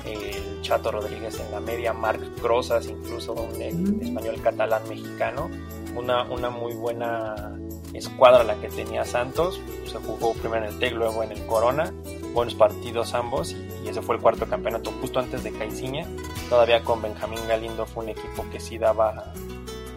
el 0.05 0.61
Chato 0.61 0.91
Rodríguez 0.91 1.39
en 1.39 1.51
la 1.51 1.59
media, 1.59 1.93
Marc 1.93 2.21
Crozas, 2.41 2.87
incluso 2.87 3.33
un 3.33 3.61
español 4.01 4.41
catalán 4.41 4.87
mexicano, 4.87 5.49
una, 5.95 6.23
una 6.23 6.49
muy 6.49 6.73
buena 6.73 7.55
escuadra 7.93 8.43
la 8.43 8.55
que 8.55 8.67
tenía 8.69 9.05
Santos, 9.05 9.61
se 9.85 9.97
jugó 9.99 10.33
primero 10.33 10.65
en 10.65 10.73
el 10.73 10.79
TEC, 10.79 10.93
luego 10.93 11.23
en 11.23 11.31
el 11.31 11.45
Corona, 11.45 11.93
buenos 12.33 12.55
partidos 12.55 13.13
ambos 13.13 13.53
y, 13.53 13.87
ese 13.87 14.01
fue 14.01 14.15
el 14.15 14.21
cuarto 14.21 14.47
campeonato. 14.47 14.91
Justo 14.99 15.19
antes 15.19 15.43
de 15.43 15.51
Caiciña, 15.51 16.07
todavía 16.49 16.83
con 16.83 17.03
Benjamín 17.03 17.39
Galindo 17.47 17.85
fue 17.85 18.03
un 18.03 18.09
equipo 18.09 18.43
que 18.51 18.59
sí 18.59 18.79
daba 18.79 19.31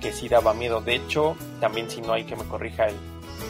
que 0.01 0.13
sí 0.13 0.29
daba 0.29 0.55
miedo, 0.55 0.81
de 0.81 0.95
hecho 0.95 1.35
también 1.59 1.91
si 1.91 2.01
no 2.01 2.13
hay 2.13 2.25
que 2.25 2.37
me 2.37 2.45
corrija 2.45 2.87
el, 2.87 2.95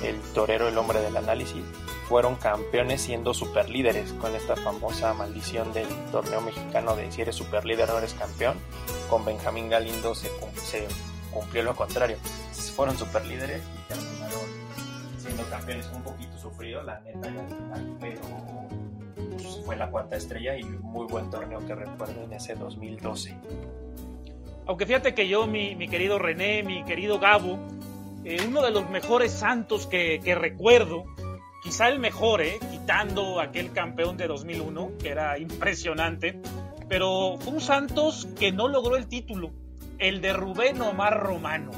el 0.03 0.19
torero, 0.33 0.69
el 0.69 0.79
hombre 0.79 1.01
del 1.01 1.15
análisis, 1.17 1.63
fueron 2.09 2.37
campeones 2.37 3.03
siendo 3.03 3.35
superlíderes 3.35 4.15
con 4.15 4.35
esta 4.35 4.57
famosa 4.57 5.13
maldición 5.13 5.75
del 5.75 5.87
torneo 6.11 6.41
mexicano 6.41 6.97
de 6.97 7.13
si 7.13 7.21
eres 7.21 7.37
superlíder 7.37 7.87
no 7.89 7.99
eres 7.99 8.15
campeón. 8.15 8.57
Con 9.11 9.27
Benjamín 9.27 9.69
Galindo 9.69 10.15
se, 10.15 10.31
cumplió 11.31 11.63
lo 11.63 11.77
contrario. 11.77 12.17
Fueron 12.75 12.97
superlíderes 12.97 13.63
y 13.63 13.93
terminaron 13.93 14.41
siendo 15.19 15.45
campeones 15.51 15.91
un 15.95 16.03
poquito 16.03 16.39
sufridos, 16.39 16.87
la 16.87 17.01
neta, 17.01 17.31
pero 18.01 18.21
fue 19.67 19.77
la 19.77 19.91
cuarta 19.91 20.17
estrella 20.17 20.57
y 20.57 20.65
muy 20.65 21.07
buen 21.07 21.29
torneo 21.29 21.65
que 21.67 21.75
recuerdo 21.75 22.23
en 22.25 22.33
ese 22.33 22.55
2012. 22.55 23.37
Aunque 24.67 24.87
fíjate 24.87 25.15
que 25.15 25.29
yo, 25.29 25.47
mi, 25.47 25.77
mi 25.77 25.89
querido 25.89 26.19
René, 26.19 26.63
mi 26.63 26.85
querido 26.85 27.19
Gabo, 27.19 27.59
eh, 28.25 28.39
uno 28.49 28.63
de 28.63 28.71
los 28.71 28.89
mejores 28.89 29.33
santos 29.33 29.87
que, 29.87 30.21
que 30.25 30.35
recuerdo 30.35 31.05
quizá 31.63 31.89
el 31.89 31.99
mejor, 31.99 32.41
¿eh? 32.41 32.59
quitando 32.71 33.41
aquel 33.41 33.73
campeón 33.73 34.17
de 34.17 34.27
2001, 34.27 34.93
que 35.01 35.11
era 35.11 35.39
impresionante, 35.39 36.41
pero 36.89 37.37
fue 37.41 37.55
un 37.55 37.61
Santos 37.61 38.29
que 38.39 38.53
no 38.53 38.69
logró 38.69 38.97
el 38.97 39.07
título, 39.07 39.51
el 39.99 40.21
de 40.21 40.33
Rubén 40.33 40.81
Omar 40.81 41.21
Romano. 41.21 41.71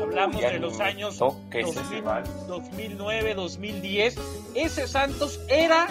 Hablamos 0.00 0.40
de 0.40 0.58
los 0.58 0.80
años 0.80 1.18
2009, 1.18 3.34
2010. 3.34 4.18
Ese 4.54 4.86
Santos 4.86 5.40
era 5.48 5.88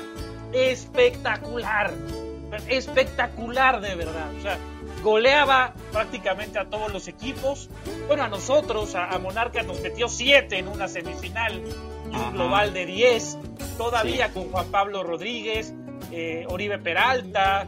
espectacular, 0.54 1.94
espectacular 2.67 3.82
de 3.82 3.96
verdad. 3.96 4.32
O 4.38 4.41
sea, 4.41 4.58
goleaba 5.02 5.74
prácticamente 5.91 6.60
a 6.60 6.65
todos 6.65 6.91
los 6.91 7.08
equipos. 7.08 7.70
Bueno, 8.08 8.24
a 8.24 8.28
nosotros, 8.28 8.96
a, 8.96 9.10
a 9.10 9.17
Monarcas 9.17 9.65
nos 9.65 9.82
metió 9.82 10.08
siete 10.08 10.60
en 10.60 10.67
una 10.67 10.88
semifinal 10.88 11.62
un 12.13 12.34
global 12.34 12.74
de 12.74 12.86
10, 12.86 13.38
todavía 13.78 14.32
con 14.34 14.52
Juan 14.52 14.67
Pablo 14.67 15.04
Rodríguez, 15.04 15.74
eh, 16.12 16.45
Oribe 16.50 16.80
Peralta, 16.80 17.67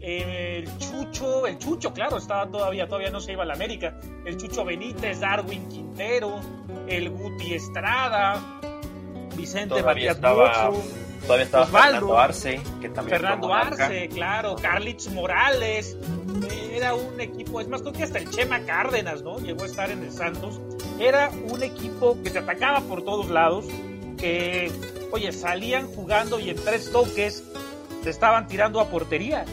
eh, 0.00 0.62
el 0.64 0.78
Chucho, 0.78 1.46
el 1.46 1.58
Chucho, 1.58 1.92
claro, 1.92 2.18
estaba 2.18 2.48
todavía, 2.48 2.86
todavía 2.86 3.10
no 3.10 3.20
se 3.20 3.32
iba 3.32 3.42
a 3.42 3.46
la 3.46 3.54
América, 3.54 3.98
el 4.24 4.36
Chucho 4.36 4.64
Benítez, 4.64 5.20
Darwin 5.20 5.68
Quintero, 5.68 6.40
el 6.86 7.10
Guti 7.10 7.54
Estrada, 7.54 8.60
Vicente 9.36 9.78
estaba, 10.06 10.72
Todavía 11.22 11.44
estaba 11.44 11.66
Fernando 11.66 12.18
Arce, 12.18 12.60
que 12.80 12.88
también 12.88 13.18
Fernando 13.20 13.52
Arce, 13.52 14.08
claro, 14.08 14.56
Carlitz 14.56 15.08
Morales, 15.10 15.96
era 16.72 16.94
un 16.94 17.20
equipo, 17.20 17.60
es 17.60 17.68
más, 17.68 17.82
creo 17.82 17.92
que 17.92 18.04
hasta 18.04 18.18
el 18.18 18.30
Chema 18.30 18.60
Cárdenas, 18.60 19.22
¿no? 19.22 19.38
Llegó 19.38 19.64
a 19.64 19.66
estar 19.66 19.90
en 19.90 20.04
el 20.04 20.12
Santos. 20.12 20.60
Era 20.98 21.30
un 21.30 21.62
equipo 21.62 22.18
que 22.22 22.30
se 22.30 22.38
atacaba 22.38 22.80
por 22.80 23.04
todos 23.04 23.30
lados, 23.30 23.66
que, 24.16 24.70
oye, 25.12 25.32
salían 25.32 25.86
jugando 25.86 26.40
y 26.40 26.50
en 26.50 26.56
tres 26.56 26.90
toques 26.90 27.44
se 28.02 28.10
estaban 28.10 28.48
tirando 28.48 28.80
a 28.80 28.88
portería. 28.88 29.44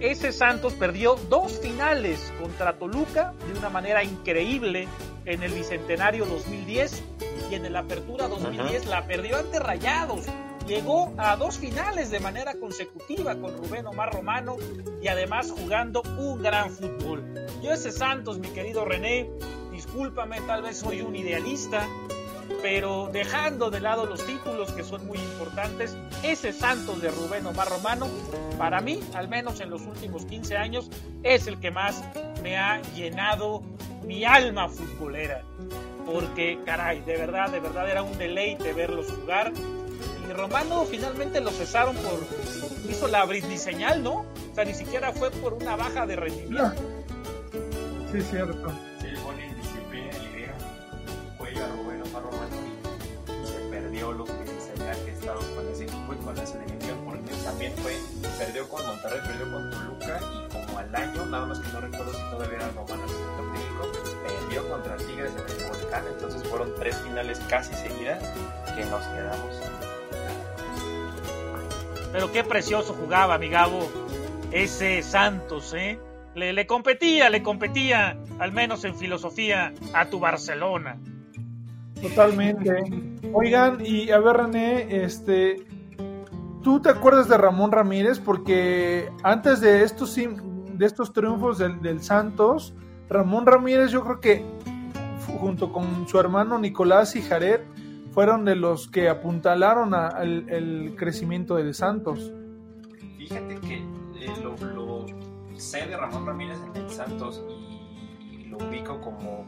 ese 0.00 0.32
Santos 0.32 0.74
perdió 0.74 1.16
dos 1.28 1.60
finales 1.60 2.32
contra 2.40 2.74
Toluca 2.74 3.34
de 3.52 3.58
una 3.58 3.70
manera 3.70 4.04
increíble 4.04 4.88
en 5.24 5.42
el 5.42 5.52
Bicentenario 5.52 6.26
2010 6.26 7.02
y 7.50 7.54
en 7.54 7.66
el 7.66 7.76
Apertura 7.76 8.28
2010 8.28 8.86
la 8.86 9.06
perdió 9.06 9.36
ante 9.36 9.58
Rayados 9.58 10.26
llegó 10.66 11.12
a 11.16 11.36
dos 11.36 11.58
finales 11.58 12.10
de 12.10 12.20
manera 12.20 12.54
consecutiva 12.54 13.36
con 13.36 13.56
Rubén 13.56 13.86
Omar 13.86 14.12
Romano 14.12 14.56
y 15.00 15.08
además 15.08 15.52
jugando 15.52 16.02
un 16.18 16.42
gran 16.42 16.70
fútbol. 16.70 17.22
Yo 17.62 17.72
ese 17.72 17.92
Santos, 17.92 18.38
mi 18.38 18.48
querido 18.48 18.84
René, 18.84 19.30
discúlpame, 19.76 20.40
tal 20.46 20.62
vez 20.62 20.78
soy 20.78 21.02
un 21.02 21.14
idealista, 21.14 21.86
pero 22.62 23.10
dejando 23.12 23.70
de 23.70 23.80
lado 23.80 24.06
los 24.06 24.24
títulos 24.24 24.72
que 24.72 24.82
son 24.82 25.06
muy 25.06 25.18
importantes, 25.18 25.94
ese 26.22 26.54
Santos 26.54 27.02
de 27.02 27.10
Rubén 27.10 27.44
Omar 27.46 27.68
Romano, 27.68 28.08
para 28.56 28.80
mí, 28.80 29.00
al 29.12 29.28
menos 29.28 29.60
en 29.60 29.68
los 29.68 29.82
últimos 29.82 30.24
15 30.24 30.56
años, 30.56 30.90
es 31.22 31.46
el 31.46 31.60
que 31.60 31.70
más 31.70 32.02
me 32.42 32.56
ha 32.56 32.80
llenado 32.94 33.62
mi 34.06 34.24
alma 34.24 34.68
futbolera. 34.70 35.42
Porque, 36.06 36.58
caray, 36.64 37.00
de 37.02 37.18
verdad, 37.18 37.50
de 37.50 37.60
verdad 37.60 37.90
era 37.90 38.02
un 38.02 38.16
deleite 38.16 38.72
verlos 38.72 39.12
jugar 39.12 39.52
y 40.28 40.32
Romano 40.32 40.86
finalmente 40.86 41.40
lo 41.40 41.50
cesaron 41.50 41.96
por. 41.96 42.20
hizo 42.88 43.08
la 43.08 43.26
señal, 43.56 44.02
¿no? 44.02 44.20
O 44.20 44.54
sea, 44.54 44.64
ni 44.64 44.72
siquiera 44.72 45.12
fue 45.12 45.30
por 45.30 45.52
una 45.52 45.76
baja 45.76 46.06
de 46.06 46.16
rendimiento. 46.16 46.72
Sí, 48.10 48.22
cierto. 48.22 48.72
Ese 55.76 55.84
equipo 55.84 56.14
y 56.14 56.16
con 56.24 56.38
esa 56.38 56.58
división, 56.58 56.98
porque 57.04 57.32
también 57.44 57.72
fue. 57.76 57.92
perdió 58.38 58.68
con 58.68 58.86
Monterrey, 58.86 59.20
perdió 59.26 59.52
con 59.52 59.70
Toluca 59.70 60.20
y 60.20 60.66
como 60.66 60.78
al 60.78 60.94
año, 60.94 61.26
nada 61.26 61.46
más 61.46 61.58
que 61.58 61.68
no 61.72 61.80
recuerdo 61.80 62.12
si 62.12 62.30
todavía 62.30 62.56
era 62.56 62.68
Romano 62.68 63.02
el 63.04 63.10
técnico, 63.10 63.92
perdió 64.26 64.68
contra 64.68 64.96
Tigres 64.96 65.32
en 65.32 65.60
el 65.60 65.68
Volcán. 65.68 66.04
Entonces 66.08 66.42
fueron 66.48 66.74
tres 66.78 66.96
finales 66.98 67.38
casi 67.48 67.74
seguidas 67.74 68.22
que 68.74 68.84
nos 68.86 69.04
quedamos 69.06 69.54
pero 72.12 72.32
qué 72.32 72.42
precioso 72.44 72.94
jugaba, 72.94 73.36
mi 73.36 73.50
Gabo. 73.50 73.90
Ese 74.50 75.02
Santos, 75.02 75.74
¿eh? 75.74 75.98
Le, 76.34 76.54
le 76.54 76.66
competía, 76.66 77.28
le 77.28 77.42
competía, 77.42 78.16
al 78.38 78.52
menos 78.52 78.84
en 78.84 78.96
filosofía, 78.96 79.74
a 79.92 80.06
tu 80.06 80.18
Barcelona. 80.18 80.96
Totalmente. 82.00 83.15
Oigan, 83.32 83.84
y 83.84 84.10
a 84.10 84.18
ver, 84.18 84.36
René, 84.36 85.04
este. 85.04 85.64
¿Tú 86.62 86.80
te 86.80 86.88
acuerdas 86.88 87.28
de 87.28 87.36
Ramón 87.36 87.70
Ramírez? 87.70 88.18
Porque 88.18 89.10
antes 89.22 89.60
de 89.60 89.82
estos, 89.82 90.16
de 90.16 90.86
estos 90.86 91.12
triunfos 91.12 91.58
del, 91.58 91.80
del 91.80 92.02
Santos, 92.02 92.74
Ramón 93.08 93.46
Ramírez, 93.46 93.92
yo 93.92 94.02
creo 94.02 94.20
que 94.20 94.44
junto 95.38 95.72
con 95.72 96.08
su 96.08 96.18
hermano 96.18 96.58
Nicolás 96.58 97.14
y 97.16 97.22
Jared, 97.22 97.60
fueron 98.12 98.46
de 98.46 98.56
los 98.56 98.88
que 98.88 99.08
apuntalaron 99.10 99.92
al 99.92 100.48
el 100.48 100.94
crecimiento 100.96 101.56
de 101.56 101.74
Santos. 101.74 102.32
Fíjate 103.18 103.56
que 103.60 103.74
eh, 103.74 104.32
lo, 104.42 105.04
sé 105.56 105.86
de 105.86 105.96
Ramón 105.96 106.26
Ramírez 106.26 106.58
en 106.66 106.82
el 106.82 106.88
Santos 106.88 107.44
y, 107.48 108.44
lo 108.44 108.56
ubico 108.56 109.00
como, 109.00 109.44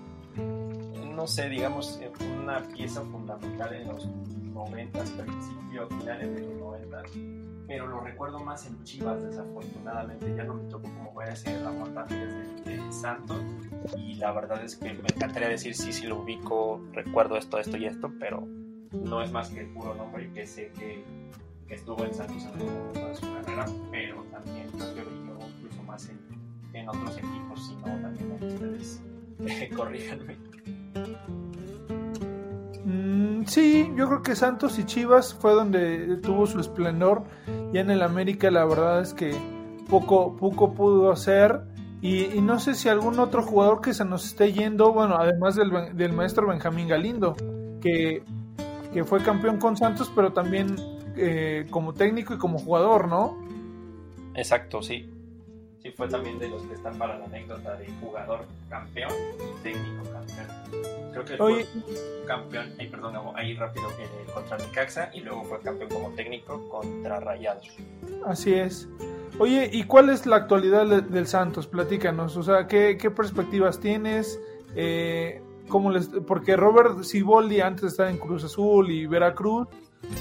no 1.18 1.26
sé, 1.26 1.48
digamos, 1.48 1.98
una 2.40 2.62
pieza 2.62 3.02
fundamental 3.02 3.74
en 3.74 3.88
los 3.88 4.06
90, 4.06 5.00
principios, 5.00 5.88
finales 5.98 6.32
de 6.32 6.40
los 6.42 6.56
90 6.58 7.02
pero 7.66 7.88
lo 7.88 8.00
recuerdo 8.00 8.38
más 8.38 8.64
en 8.66 8.82
Chivas, 8.84 9.22
desafortunadamente. 9.22 10.32
Ya 10.34 10.44
no 10.44 10.54
me 10.54 10.70
tocó 10.70 10.84
como 10.84 11.12
voy 11.12 11.24
a 11.26 11.30
decir 11.30 11.60
Ramón 11.62 11.94
Ramírez 11.94 12.64
de, 12.64 12.76
de, 12.78 12.92
Santos. 12.92 13.42
Y 13.98 14.14
la 14.14 14.32
verdad 14.32 14.64
es 14.64 14.76
que 14.76 14.94
me 14.94 15.08
encantaría 15.14 15.48
decir 15.48 15.74
sí, 15.74 15.92
sí 15.92 16.06
lo 16.06 16.20
ubico, 16.20 16.80
recuerdo 16.92 17.36
esto, 17.36 17.58
esto 17.58 17.76
y 17.76 17.84
esto, 17.84 18.10
pero 18.18 18.46
no 18.92 19.20
es 19.20 19.30
más 19.32 19.50
que 19.50 19.60
el 19.60 19.66
puro 19.74 19.94
nombre 19.96 20.32
que 20.32 20.46
sé 20.46 20.70
que, 20.78 21.04
estuvo 21.68 22.02
en 22.04 22.14
Santos 22.14 22.42
en 22.44 22.68
algún 22.68 22.92
de 22.94 23.14
su 23.14 23.34
carrera, 23.34 23.66
pero 23.90 24.22
también 24.30 24.68
creo 24.68 24.94
que 24.94 25.02
brilló 25.02 25.38
incluso 25.58 25.82
más 25.82 26.08
en, 26.08 26.18
en 26.72 26.88
otros 26.88 27.18
equipos, 27.18 27.66
sino 27.66 27.82
también 27.82 28.38
en 28.40 28.52
ustedes. 28.52 29.02
corríjanme. 29.76 30.36
Mm, 32.84 33.44
sí, 33.44 33.92
yo 33.96 34.06
creo 34.08 34.22
que 34.22 34.34
Santos 34.34 34.78
y 34.78 34.84
Chivas 34.84 35.34
fue 35.34 35.52
donde 35.52 36.16
tuvo 36.18 36.46
su 36.46 36.60
esplendor. 36.60 37.24
Ya 37.72 37.80
en 37.80 37.90
el 37.90 38.02
América 38.02 38.50
la 38.50 38.64
verdad 38.64 39.02
es 39.02 39.14
que 39.14 39.34
poco, 39.88 40.36
poco 40.36 40.74
pudo 40.74 41.10
hacer. 41.10 41.60
Y, 42.00 42.40
no 42.40 42.60
sé 42.60 42.74
si 42.74 42.88
algún 42.88 43.18
otro 43.18 43.42
jugador 43.42 43.80
que 43.80 43.92
se 43.92 44.04
nos 44.04 44.24
esté 44.24 44.52
yendo, 44.52 44.92
bueno, 44.92 45.16
además 45.18 45.56
del, 45.56 45.96
del 45.96 46.12
maestro 46.12 46.46
Benjamín 46.46 46.86
Galindo, 46.86 47.34
que, 47.80 48.22
que, 48.92 49.02
fue 49.02 49.20
campeón 49.20 49.58
con 49.58 49.76
Santos, 49.76 50.10
pero 50.14 50.32
también 50.32 50.76
eh, 51.16 51.66
como 51.70 51.92
técnico 51.94 52.34
y 52.34 52.38
como 52.38 52.60
jugador, 52.60 53.08
¿no? 53.08 53.36
Exacto, 54.34 54.80
sí. 54.80 55.10
Sí, 55.82 55.90
fue 55.90 56.08
también 56.08 56.38
de 56.38 56.48
los 56.48 56.62
que 56.62 56.74
están 56.74 56.96
para 56.98 57.18
la 57.18 57.24
anécdota 57.24 57.74
de 57.76 57.88
jugador 58.00 58.46
campeón 58.68 59.12
y 59.36 59.62
técnico 59.64 60.04
campeón. 60.04 60.17
Creo 61.12 61.24
que 61.24 61.36
fue 61.36 61.66
campeón, 62.26 62.72
ahí 62.78 62.86
perdón, 62.88 63.14
ahí 63.34 63.54
rápido 63.54 63.88
eh, 63.98 64.30
contra 64.32 64.58
Necaxa 64.58 65.10
y 65.14 65.20
luego 65.20 65.44
fue 65.44 65.60
campeón 65.60 65.90
como 65.90 66.10
técnico 66.10 66.68
contra 66.68 67.18
Rayados. 67.20 67.68
Así 68.26 68.54
es. 68.54 68.88
Oye, 69.38 69.70
¿y 69.72 69.84
cuál 69.84 70.10
es 70.10 70.26
la 70.26 70.36
actualidad 70.36 70.86
del 71.02 71.26
Santos? 71.26 71.66
Platícanos, 71.66 72.36
o 72.36 72.42
sea, 72.42 72.66
¿qué, 72.66 72.96
perspectivas 73.14 73.80
tienes? 73.80 74.40
Eh, 74.74 75.40
¿cómo 75.68 75.90
les, 75.90 76.08
porque 76.26 76.56
Robert 76.56 77.04
Ciboldi 77.04 77.60
antes 77.60 77.82
de 77.82 77.88
estar 77.88 78.08
en 78.08 78.18
Cruz 78.18 78.44
Azul 78.44 78.90
y 78.90 79.06
Veracruz 79.06 79.68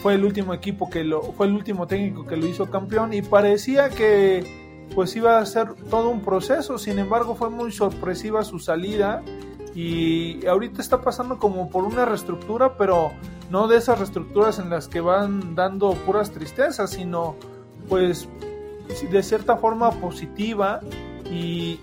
fue 0.01 0.13
el 0.15 0.23
último 0.23 0.53
equipo 0.53 0.89
que 0.89 1.03
lo 1.03 1.21
fue 1.21 1.47
el 1.47 1.53
último 1.53 1.87
técnico 1.87 2.25
que 2.25 2.37
lo 2.37 2.45
hizo 2.47 2.69
campeón 2.69 3.13
y 3.13 3.21
parecía 3.21 3.89
que 3.89 4.87
pues 4.95 5.15
iba 5.15 5.39
a 5.39 5.45
ser 5.45 5.73
todo 5.89 6.09
un 6.09 6.21
proceso, 6.21 6.77
sin 6.77 6.97
embargo 6.99 7.35
fue 7.35 7.49
muy 7.49 7.71
sorpresiva 7.71 8.43
su 8.43 8.59
salida 8.59 9.21
y 9.77 10.43
ahorita 10.47 10.81
está 10.81 11.01
pasando 11.01 11.37
como 11.37 11.69
por 11.69 11.83
una 11.83 12.03
reestructura, 12.03 12.77
pero 12.79 13.11
no 13.51 13.67
de 13.67 13.77
esas 13.77 13.99
reestructuras 13.99 14.57
en 14.57 14.71
las 14.71 14.87
que 14.87 15.01
van 15.01 15.53
dando 15.53 15.91
puras 15.93 16.31
tristezas, 16.31 16.89
sino 16.89 17.35
pues 17.87 18.27
de 19.11 19.21
cierta 19.21 19.57
forma 19.57 19.91
positiva 19.91 20.79
y, 21.29 21.79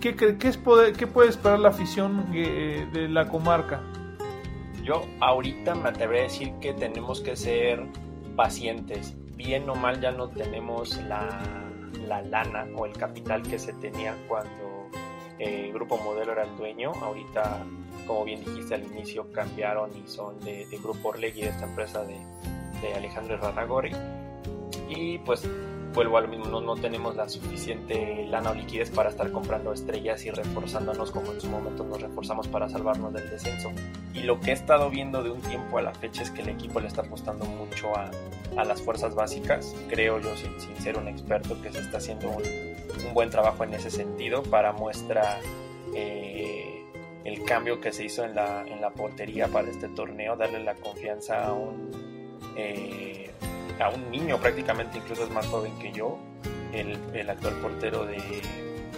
¿qué, 0.00 0.16
qué, 0.16 0.36
es 0.48 0.58
qué 0.98 1.06
puede 1.06 1.28
esperar 1.28 1.60
la 1.60 1.68
afición 1.68 2.26
eh, 2.34 2.88
de 2.92 3.08
la 3.08 3.28
comarca? 3.28 3.80
Yo 4.82 5.02
ahorita 5.20 5.76
me 5.76 5.90
atrevería 5.90 6.22
a 6.22 6.24
decir 6.24 6.54
que 6.60 6.72
tenemos 6.74 7.20
que 7.20 7.36
ser 7.36 7.86
pacientes. 8.34 9.14
Bien 9.36 9.70
o 9.70 9.76
mal 9.76 10.00
ya 10.00 10.10
no 10.10 10.30
tenemos 10.30 11.00
la, 11.04 11.28
la 12.08 12.22
lana 12.22 12.66
o 12.76 12.86
el 12.86 12.92
capital 12.94 13.42
que 13.42 13.60
se 13.60 13.72
tenía 13.74 14.16
cuando 14.26 14.69
eh, 15.40 15.70
Grupo 15.72 15.96
Modelo 15.96 16.32
era 16.32 16.44
el 16.44 16.56
dueño. 16.56 16.92
Ahorita, 17.00 17.64
como 18.06 18.24
bien 18.24 18.44
dijiste 18.44 18.74
al 18.74 18.84
inicio, 18.84 19.32
cambiaron 19.32 19.90
y 19.96 20.06
son 20.06 20.38
de, 20.40 20.66
Grupo 20.82 21.08
Orlegui, 21.08 21.40
de 21.40 21.48
esta 21.48 21.64
empresa 21.64 22.04
de, 22.04 22.18
de 22.82 22.94
Alejandro 22.94 23.38
Ranagori. 23.38 23.92
Y 24.88 25.18
pues 25.18 25.48
vuelvo 25.94 26.18
a 26.18 26.20
lo 26.20 26.28
mismo, 26.28 26.60
no, 26.60 26.76
tenemos 26.76 27.16
la 27.16 27.28
suficiente 27.28 28.26
lana 28.28 28.50
o 28.50 28.54
liquidez 28.54 28.90
para 28.90 29.10
estar 29.10 29.30
comprando 29.32 29.72
estrellas 29.72 30.24
y 30.24 30.30
reforzándonos 30.30 31.10
como 31.10 31.32
en 31.32 31.40
su 31.40 31.48
momento 31.48 31.84
nos 31.84 32.00
reforzamos 32.00 32.48
para 32.48 32.68
salvarnos 32.68 33.12
del 33.12 33.28
descenso. 33.30 33.70
Y 34.14 34.22
lo 34.22 34.40
que 34.40 34.50
he 34.50 34.54
estado 34.54 34.90
viendo 34.90 35.22
de 35.22 35.30
un 35.30 35.40
tiempo 35.40 35.78
a 35.78 35.82
la 35.82 35.94
fecha 35.94 36.22
es 36.22 36.30
que 36.30 36.42
el 36.42 36.50
equipo 36.50 36.80
le 36.80 36.88
está 36.88 37.02
apostando 37.02 37.44
mucho 37.44 37.88
a, 37.96 38.10
las 38.64 38.82
fuerzas 38.82 39.14
básicas. 39.14 39.74
Creo 39.88 40.20
yo, 40.20 40.30
sin, 40.36 40.76
ser 40.76 40.98
un 40.98 41.08
experto, 41.08 41.60
que 41.62 41.72
se 41.72 41.80
está 41.80 41.98
haciendo 41.98 42.28
un, 42.28 42.42
un 43.04 43.14
buen 43.14 43.30
trabajo 43.30 43.64
en 43.64 43.74
ese 43.74 43.90
sentido 43.90 44.42
para 44.42 44.72
muestra 44.72 45.40
eh, 45.94 46.84
el 47.24 47.44
cambio 47.44 47.80
que 47.80 47.92
se 47.92 48.04
hizo 48.04 48.24
en 48.24 48.34
la, 48.34 48.66
en 48.66 48.80
la 48.80 48.90
portería 48.90 49.48
para 49.48 49.68
este 49.68 49.88
torneo, 49.88 50.36
darle 50.36 50.62
la 50.62 50.74
confianza 50.74 51.46
a 51.46 51.52
un... 51.52 51.90
Eh, 52.56 53.30
a 53.80 53.88
un 53.88 54.10
niño 54.10 54.38
prácticamente, 54.38 54.98
incluso 54.98 55.24
es 55.24 55.30
más 55.30 55.46
joven 55.46 55.72
que 55.78 55.90
yo, 55.90 56.18
el, 56.72 56.98
el 57.14 57.30
actual 57.30 57.54
portero 57.62 58.04
de, 58.04 58.42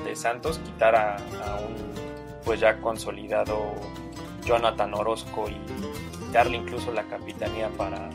de 0.05 0.17
Santos, 0.17 0.59
quitar 0.59 0.97
a, 0.97 1.17
un 1.61 1.93
pues 2.45 2.59
ya 2.59 2.81
consolidado 2.81 3.73
Jonathan 4.45 4.93
Orozco 4.95 5.49
y 5.49 6.33
darle 6.33 6.57
incluso 6.57 6.93
la 6.93 7.05
capitanía 7.05 7.69
para 7.77 8.11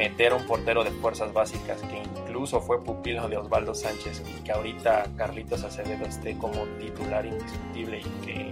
meter 0.00 0.32
a 0.32 0.36
un 0.36 0.46
portero 0.46 0.82
de 0.82 0.90
fuerzas 0.92 1.30
básicas 1.30 1.78
que 1.82 1.98
incluso 1.98 2.62
fue 2.62 2.82
pupilo 2.82 3.28
de 3.28 3.36
Osvaldo 3.36 3.74
Sánchez 3.74 4.22
y 4.26 4.42
que 4.42 4.50
ahorita 4.50 5.04
Carlitos 5.14 5.62
Acevedo 5.62 6.06
esté 6.06 6.38
como 6.38 6.64
titular 6.78 7.26
indiscutible 7.26 8.00
y 8.00 8.24
que 8.24 8.50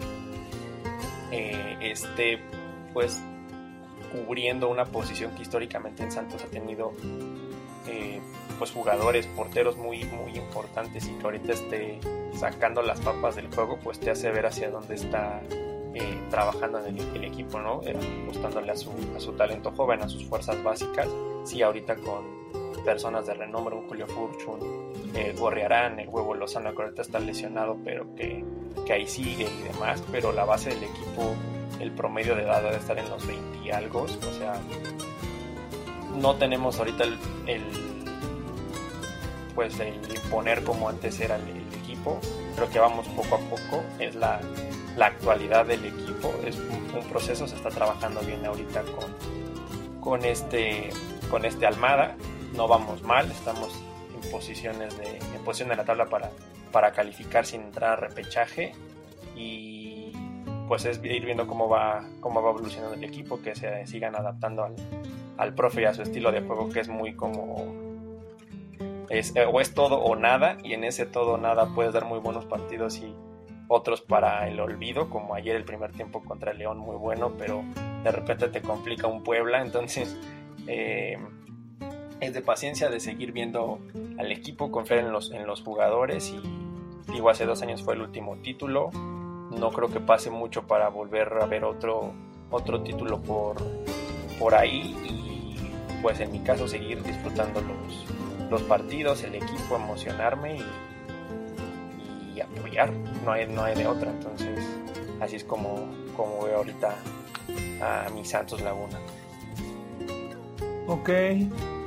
eh, 1.31 1.79
esté 1.81 2.39
pues 2.93 3.23
cubriendo 4.13 4.69
una 4.69 4.85
posición 4.85 5.35
que 5.37 5.41
históricamente 5.41 6.03
en 6.03 6.13
Santos 6.13 6.45
ha 6.45 6.49
tenido 6.49 6.93
eh, 7.87 8.21
pues 8.59 8.71
jugadores, 8.71 9.27
porteros 9.29 9.79
muy, 9.79 10.05
muy 10.05 10.37
importantes 10.37 11.09
y 11.09 11.13
que 11.13 11.25
ahorita 11.25 11.55
esté 11.55 11.99
sacando 12.39 12.83
las 12.83 13.01
papas 13.01 13.37
del 13.37 13.49
juego, 13.49 13.79
pues 13.83 13.99
te 13.99 14.11
hace 14.11 14.31
ver 14.31 14.45
hacia 14.45 14.71
dónde 14.71 14.97
está 14.97 15.41
eh, 15.95 16.21
trabajando 16.31 16.85
en 16.85 16.99
el, 16.99 17.25
equipo, 17.25 17.59
¿no? 17.61 17.81
Eh, 17.85 17.97
a 17.97 18.77
su, 18.77 18.91
a 19.17 19.21
su 19.21 19.33
talento 19.33 19.73
joven, 19.73 20.03
a 20.03 20.09
sus 20.09 20.25
fuerzas 20.25 20.63
básicas. 20.63 21.09
Sí, 21.45 21.63
ahorita 21.63 21.97
con 21.97 22.25
personas 22.85 23.27
de 23.27 23.35
renombre, 23.35 23.75
un 23.75 23.89
Julio 23.89 24.07
Furchun, 24.07 24.93
eh, 25.15 25.35
Gorriarán, 25.39 25.99
el 25.99 26.09
huevo 26.09 26.35
Lozano, 26.35 26.75
que 26.75 26.83
ahorita 26.83 27.03
está 27.03 27.19
lesionado, 27.19 27.77
pero 27.85 28.15
que, 28.15 28.45
que 28.87 28.93
ahí 28.93 29.07
sigue 29.07 29.47
y 29.47 29.73
demás, 29.73 30.03
pero 30.11 30.33
la 30.33 30.45
base 30.45 30.71
del 30.71 30.85
equipo 30.85 31.35
el 31.81 31.93
promedio 31.93 32.35
de 32.35 32.43
edad 32.43 32.63
debe 32.63 32.77
estar 32.77 32.99
en 32.99 33.09
los 33.09 33.27
20 33.27 33.59
y 33.65 33.71
algo, 33.71 34.03
o 34.03 34.39
sea, 34.39 34.61
no 36.17 36.35
tenemos 36.37 36.79
ahorita 36.79 37.05
el, 37.05 37.63
pues 39.55 39.79
el 39.81 39.95
imponer 40.15 40.65
como 40.65 40.89
antes 40.89 41.21
era 41.21 41.37
el, 41.37 41.59
equipo, 41.83 42.21
creo 42.55 42.69
que 42.69 42.79
vamos 42.79 43.07
poco 43.09 43.37
a 43.37 43.39
poco, 43.39 43.83
es 43.99 44.15
la, 44.15 44.41
actualidad 45.07 45.67
del 45.67 45.85
equipo, 45.85 46.33
es 46.45 46.57
un, 46.59 46.79
proceso, 47.09 47.47
se 47.47 47.57
está 47.57 47.71
trabajando 47.71 48.21
bien 48.21 48.45
ahorita 48.45 48.83
con, 48.83 50.01
con, 50.01 50.25
este, 50.25 50.91
con 51.31 51.45
este 51.45 51.67
Almada, 51.67 52.17
no 52.55 52.69
vamos 52.69 53.03
mal, 53.03 53.31
estamos 53.31 53.71
en 54.15 54.31
posiciones 54.31 54.97
de, 54.99 55.19
en 55.19 55.45
posición 55.45 55.69
de 55.71 55.77
la 55.77 55.85
tabla 55.85 56.07
para, 56.07 56.31
para 56.73 56.93
calificar 56.93 57.47
sin 57.47 57.63
entrar 57.63 57.93
a 57.93 57.97
repechaje. 57.97 58.73
Y 59.37 60.13
pues 60.67 60.85
es 60.85 61.03
ir 61.03 61.25
viendo 61.25 61.47
cómo 61.47 61.69
va, 61.69 62.05
cómo 62.21 62.43
va 62.43 62.51
evolucionando 62.51 62.95
el 62.95 63.05
equipo, 63.05 63.41
que 63.41 63.55
se 63.55 63.87
sigan 63.87 64.15
adaptando 64.17 64.65
al, 64.65 64.75
al 65.39 65.55
profe 65.55 65.83
y 65.83 65.85
a 65.87 65.95
su 65.95 66.03
estilo 66.03 66.31
de 66.31 66.43
juego, 66.43 66.69
que 66.69 66.81
es 66.81 66.89
muy 66.89 67.15
como... 67.15 67.89
Es, 69.09 69.33
o 69.51 69.61
es 69.61 69.73
todo 69.73 70.01
o 70.01 70.17
nada, 70.17 70.59
y 70.63 70.75
en 70.75 70.85
ese 70.85 71.07
todo 71.07 71.35
o 71.35 71.39
nada 71.39 71.69
puedes 71.75 71.95
dar 71.95 72.05
muy 72.05 72.19
buenos 72.19 72.45
partidos 72.45 72.99
y 72.99 73.15
otros 73.69 74.01
para 74.01 74.49
el 74.49 74.59
olvido, 74.59 75.11
como 75.11 75.35
ayer 75.35 75.55
el 75.55 75.65
primer 75.65 75.93
tiempo 75.93 76.23
contra 76.25 76.53
el 76.53 76.59
León 76.59 76.79
muy 76.79 76.97
bueno, 76.97 77.35
pero 77.39 77.63
de 78.03 78.11
repente 78.11 78.49
te 78.49 78.63
complica 78.63 79.07
un 79.07 79.23
Puebla, 79.23 79.63
entonces 79.63 80.17
eh, 80.67 81.19
es 82.21 82.35
de 82.35 82.41
paciencia 82.41 82.89
de 82.89 82.99
seguir 82.99 83.33
viendo 83.33 83.79
al 84.19 84.33
equipo, 84.33 84.71
confiar 84.73 85.01
en 85.01 85.13
los, 85.13 85.31
en 85.31 85.47
los 85.47 85.63
jugadores. 85.63 86.33
Y 86.33 87.13
digo, 87.13 87.31
hace 87.31 87.45
dos 87.45 87.63
años 87.63 87.83
fue 87.83 87.95
el 87.95 88.01
último 88.01 88.37
título, 88.39 88.91
no 88.93 89.71
creo 89.71 89.89
que 89.89 90.01
pase 90.01 90.31
mucho 90.31 90.67
para 90.67 90.89
volver 90.89 91.33
a 91.41 91.47
ver 91.47 91.65
otro, 91.65 92.13
otro 92.51 92.83
título 92.83 93.21
por, 93.23 93.57
por 94.39 94.55
ahí. 94.55 94.97
Y 95.05 96.03
pues 96.03 96.21
en 96.21 96.33
mi 96.33 96.41
caso 96.41 96.67
seguir 96.67 97.03
disfrutando 97.03 97.61
los, 97.61 98.51
los 98.51 98.63
partidos, 98.63 99.23
el 99.25 99.37
equipo, 99.37 99.77
emocionarme 99.77 100.57
y, 100.57 100.65
apoyar, 102.41 102.91
no 103.25 103.33
hay, 103.33 103.47
no 103.47 103.63
hay 103.63 103.75
de 103.75 103.87
otra, 103.87 104.11
entonces 104.11 104.67
así 105.21 105.37
es 105.37 105.45
como, 105.45 105.89
como 106.17 106.45
veo 106.45 106.59
ahorita 106.59 106.95
a 107.81 108.11
mi 108.11 108.25
Santos 108.25 108.61
Laguna. 108.61 108.99
Ok, 110.87 111.11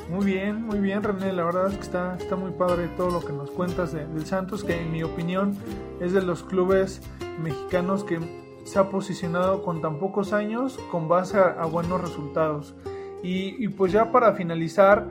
muy 0.10 0.26
bien, 0.26 0.64
muy 0.66 0.80
bien 0.80 1.02
René, 1.02 1.34
la 1.34 1.44
verdad 1.44 1.68
es 1.68 1.76
que 1.76 1.84
está, 1.84 2.18
está 2.20 2.36
muy 2.36 2.52
padre 2.52 2.88
todo 2.98 3.10
lo 3.10 3.26
que 3.26 3.34
nos 3.34 3.50
cuentas 3.50 3.94
del 3.94 4.26
Santos, 4.26 4.64
que 4.64 4.80
en 4.80 4.92
mi 4.92 5.04
opinión 5.04 5.58
es 6.00 6.14
de 6.14 6.22
los 6.22 6.44
clubes 6.44 7.02
mexicanos 7.42 8.04
que 8.04 8.20
se 8.64 8.80
ha 8.80 8.90
posicionado 8.90 9.64
con 9.64 9.82
tan 9.82 10.00
pocos 10.00 10.34
años 10.34 10.80
con 10.92 11.08
base 11.08 11.38
a, 11.38 11.66
buenos 11.66 12.02
resultados. 12.02 12.76
Y, 13.24 13.68
pues 13.70 13.92
ya 13.92 14.12
para 14.12 14.34
finalizar, 14.34 15.08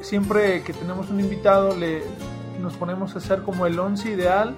siempre 0.00 0.62
que 0.62 0.72
tenemos 0.72 1.10
un 1.10 1.20
invitado 1.20 1.76
le, 1.76 2.02
nos 2.60 2.76
ponemos 2.76 3.14
a 3.14 3.18
hacer 3.18 3.42
como 3.42 3.66
el 3.66 3.78
once 3.78 4.10
ideal 4.10 4.54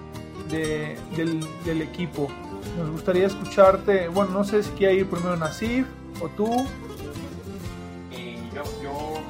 del, 0.50 1.83
equipo. 1.83 2.28
Nos 2.78 2.90
gustaría 2.90 3.26
escucharte, 3.26 4.09
bueno, 4.09 4.33
no 4.33 4.44
sé 4.44 4.62
si 4.62 4.70
quiere 4.70 4.94
ir 4.94 5.11
primero 5.11 5.37
Nasif 5.37 5.87
o 6.20 6.28
tú. 6.30 6.66
Y 8.11 8.37
yo, 8.54 8.62
yo 8.83 9.20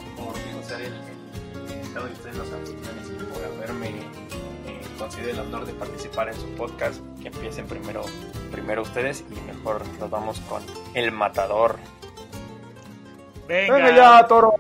quiero 0.45 0.63
ser 0.63 0.81
el, 0.81 0.95
el 1.67 1.77
invitado 1.81 2.07
de 2.07 2.13
ustedes 2.13 2.37
los 2.37 2.53
anfitriones 2.53 3.09
y 3.09 3.25
por 3.25 3.45
haberme 3.45 4.05
considere 5.05 5.33
el 5.33 5.41
honor 5.41 5.67
de 5.67 5.75
participar 5.75 6.29
en 6.29 6.35
su 6.35 6.49
podcast, 6.55 7.01
que 7.21 7.29
empiecen 7.29 7.67
primero, 7.67 8.05
primero 8.51 8.83
ustedes 8.83 9.25
y 9.31 9.41
mejor 9.43 9.87
nos 9.99 10.11
vamos 10.11 10.41
con 10.41 10.63
El 10.95 11.13
Matador. 11.13 11.79
Venga, 13.47 13.95
ya, 13.95 14.27
Toro. 14.27 14.55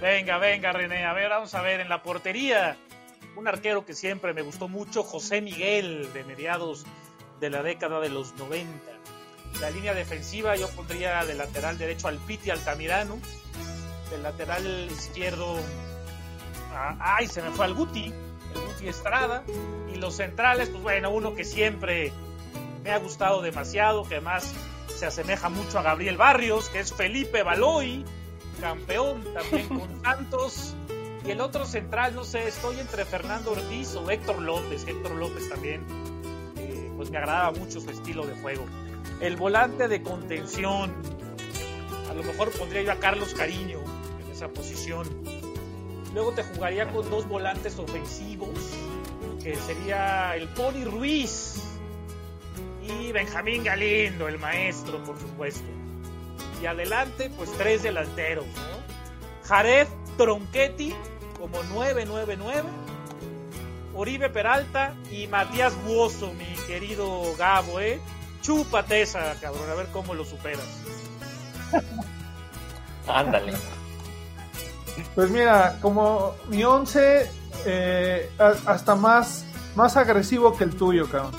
Venga, 0.00 0.38
venga, 0.38 0.72
René. 0.72 1.04
A 1.04 1.12
ver, 1.12 1.30
vamos 1.30 1.54
a 1.54 1.62
ver, 1.62 1.80
en 1.80 1.88
la 1.88 2.02
portería. 2.02 2.76
Un 3.36 3.48
arquero 3.48 3.84
que 3.84 3.94
siempre 3.94 4.34
me 4.34 4.42
gustó 4.42 4.68
mucho, 4.68 5.02
José 5.02 5.40
Miguel, 5.40 6.12
de 6.12 6.24
mediados 6.24 6.84
de 7.40 7.50
la 7.50 7.62
década 7.62 8.00
de 8.00 8.08
los 8.08 8.34
90. 8.34 8.70
La 9.60 9.70
línea 9.70 9.94
defensiva 9.94 10.56
yo 10.56 10.68
pondría 10.70 11.24
de 11.24 11.34
lateral 11.34 11.78
derecho 11.78 12.08
al 12.08 12.18
Piti 12.18 12.50
Altamirano, 12.50 13.18
del 14.10 14.22
lateral 14.22 14.88
izquierdo, 14.90 15.56
ay, 17.00 17.26
se 17.26 17.42
me 17.42 17.50
fue 17.50 17.66
al 17.66 17.74
Guti, 17.74 18.12
el 18.54 18.60
Guti 18.60 18.88
Estrada, 18.88 19.44
y 19.92 19.96
los 19.96 20.16
centrales, 20.16 20.68
pues 20.68 20.82
bueno, 20.82 21.10
uno 21.10 21.34
que 21.34 21.44
siempre 21.44 22.12
me 22.82 22.90
ha 22.90 22.98
gustado 22.98 23.42
demasiado, 23.42 24.04
que 24.04 24.16
además 24.16 24.52
se 24.88 25.06
asemeja 25.06 25.48
mucho 25.48 25.78
a 25.78 25.82
Gabriel 25.82 26.16
Barrios, 26.16 26.68
que 26.68 26.80
es 26.80 26.92
Felipe 26.92 27.42
Baloy, 27.42 28.04
campeón 28.60 29.24
también 29.34 29.68
con 29.68 30.02
Santos. 30.02 30.74
Y 31.24 31.30
el 31.30 31.40
otro 31.40 31.64
central, 31.64 32.14
no 32.14 32.24
sé, 32.24 32.48
estoy 32.48 32.80
entre 32.80 33.04
Fernando 33.04 33.52
Ortiz 33.52 33.94
o 33.94 34.10
Héctor 34.10 34.40
López. 34.40 34.86
Héctor 34.86 35.12
López 35.12 35.48
también, 35.48 35.84
pues 36.96 37.10
me 37.10 37.18
agradaba 37.18 37.52
mucho 37.52 37.80
su 37.80 37.90
estilo 37.90 38.26
de 38.26 38.34
juego. 38.34 38.64
El 39.20 39.36
volante 39.36 39.86
de 39.86 40.02
contención, 40.02 40.92
a 42.10 42.14
lo 42.14 42.24
mejor 42.24 42.50
pondría 42.50 42.82
yo 42.82 42.92
a 42.92 42.96
Carlos 42.96 43.34
Cariño 43.34 43.78
en 44.24 44.32
esa 44.32 44.48
posición. 44.48 45.08
Luego 46.12 46.32
te 46.32 46.42
jugaría 46.42 46.90
con 46.90 47.08
dos 47.08 47.26
volantes 47.28 47.78
ofensivos, 47.78 48.50
que 49.42 49.54
sería 49.56 50.36
el 50.36 50.48
Pony 50.48 50.84
Ruiz 50.84 51.62
y 52.82 53.12
Benjamín 53.12 53.62
Galindo, 53.64 54.26
el 54.28 54.38
maestro, 54.38 55.02
por 55.04 55.18
supuesto. 55.18 55.64
Y 56.60 56.66
adelante, 56.66 57.30
pues 57.36 57.50
tres 57.52 57.82
delanteros, 57.82 58.46
¿no? 58.46 58.82
Tronchetti 60.16 60.94
como 61.38 61.62
999, 61.74 62.68
Oribe 63.94 64.30
Peralta 64.30 64.94
y 65.10 65.26
Matías 65.26 65.74
Buoso, 65.84 66.32
mi 66.34 66.54
querido 66.66 67.34
Gabo, 67.36 67.80
¿eh? 67.80 68.00
Chúpate 68.42 69.02
esa, 69.02 69.34
cabrón, 69.40 69.68
a 69.70 69.74
ver 69.74 69.88
cómo 69.92 70.14
lo 70.14 70.24
superas. 70.24 70.66
Ándale. 73.08 73.54
Pues 75.14 75.30
mira, 75.30 75.78
como 75.80 76.34
mi 76.48 76.62
once, 76.64 77.30
eh, 77.64 78.30
hasta 78.38 78.94
más, 78.94 79.44
más 79.74 79.96
agresivo 79.96 80.56
que 80.56 80.64
el 80.64 80.76
tuyo, 80.76 81.08
cabrón. 81.08 81.32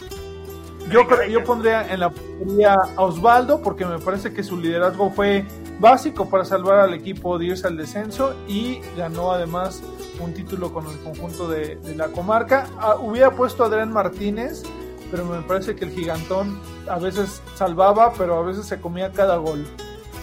Yo, 0.89 1.07
yo 1.27 1.43
pondría 1.43 1.91
en 1.91 2.01
la 2.01 2.09
portería 2.09 2.75
a 2.97 3.01
Osvaldo 3.01 3.61
porque 3.61 3.85
me 3.85 3.99
parece 3.99 4.33
que 4.33 4.43
su 4.43 4.57
liderazgo 4.57 5.11
fue 5.11 5.45
básico 5.79 6.29
para 6.29 6.45
salvar 6.45 6.79
al 6.79 6.93
equipo 6.93 7.37
de 7.37 7.45
irse 7.45 7.67
al 7.67 7.77
descenso 7.77 8.35
y 8.47 8.79
ganó 8.97 9.31
además 9.31 9.81
un 10.19 10.33
título 10.33 10.73
con 10.73 10.87
el 10.87 10.97
conjunto 10.99 11.47
de, 11.47 11.79
la 11.95 12.07
comarca. 12.09 12.67
Ah, 12.79 12.95
hubiera 12.95 13.31
puesto 13.31 13.63
a 13.63 13.67
Adrián 13.67 13.91
Martínez, 13.91 14.63
pero 15.11 15.25
me 15.25 15.41
parece 15.41 15.75
que 15.75 15.85
el 15.85 15.91
gigantón 15.91 16.59
a 16.89 16.97
veces 16.99 17.41
salvaba, 17.55 18.13
pero 18.13 18.37
a 18.37 18.43
veces 18.43 18.65
se 18.65 18.79
comía 18.79 19.11
cada 19.11 19.37
gol. 19.37 19.65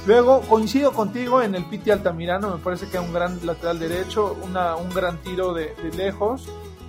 Luego 0.07 0.41
coincido 0.43 0.93
contigo 0.93 1.43
en 1.43 1.55
el 1.55 1.65
Piti 1.67 1.91
Altamirano, 1.91 2.57
me 2.57 2.63
parece 2.63 2.89
que 2.89 2.99
un 2.99 3.13
gran 3.13 3.45
lateral 3.45 3.79
derecho, 3.79 4.37
una, 4.43 4.77
un 4.77 4.91
gran 4.91 5.19
tiro 5.19 5.53
de, 5.53 5.75
de 5.83 5.91
lejos. 5.97 6.49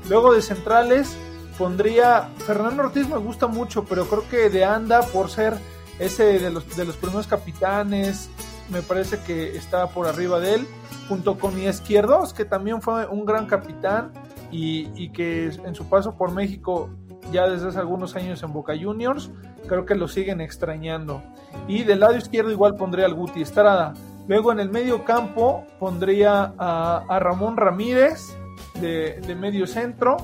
Luego 0.09 0.33
de 0.33 0.41
centrales, 0.41 1.15
pondría. 1.57 2.29
Fernando 2.47 2.83
Ortiz 2.83 3.07
me 3.07 3.17
gusta 3.17 3.47
mucho, 3.47 3.83
pero 3.83 4.05
creo 4.05 4.27
que 4.29 4.49
de 4.49 4.65
anda 4.65 5.01
por 5.01 5.29
ser 5.29 5.55
ese 5.99 6.39
de 6.39 6.49
los, 6.49 6.75
de 6.75 6.85
los 6.85 6.95
primeros 6.97 7.27
capitanes, 7.27 8.29
me 8.71 8.81
parece 8.81 9.19
que 9.19 9.55
está 9.55 9.87
por 9.87 10.07
arriba 10.07 10.39
de 10.39 10.55
él, 10.55 10.67
junto 11.07 11.37
con 11.37 11.55
mi 11.55 11.65
izquierdos, 11.65 12.33
que 12.33 12.45
también 12.45 12.81
fue 12.81 13.05
un 13.07 13.25
gran 13.25 13.45
capitán 13.45 14.11
y, 14.49 15.09
que 15.09 15.45
en 15.47 15.75
su 15.75 15.87
paso 15.87 16.15
por 16.17 16.31
México 16.31 16.89
ya 17.31 17.47
desde 17.47 17.67
hace 17.67 17.79
algunos 17.79 18.15
años 18.15 18.41
en 18.43 18.51
Boca 18.51 18.73
Juniors, 18.81 19.29
creo 19.67 19.85
que 19.85 19.95
lo 19.95 20.07
siguen 20.07 20.41
extrañando. 20.41 21.21
Y 21.67 21.83
del 21.83 21.99
lado 21.99 22.15
izquierdo 22.15 22.51
igual 22.51 22.75
pondría 22.75 23.05
al 23.05 23.13
Guti 23.13 23.41
Estrada. 23.41 23.93
Luego 24.27 24.51
en 24.51 24.59
el 24.59 24.69
medio 24.69 25.03
campo 25.03 25.65
pondría 25.79 26.53
a, 26.57 27.19
Ramón 27.19 27.57
Ramírez 27.57 28.35
de, 28.79 29.21
de 29.21 29.35
medio 29.35 29.67
centro 29.67 30.17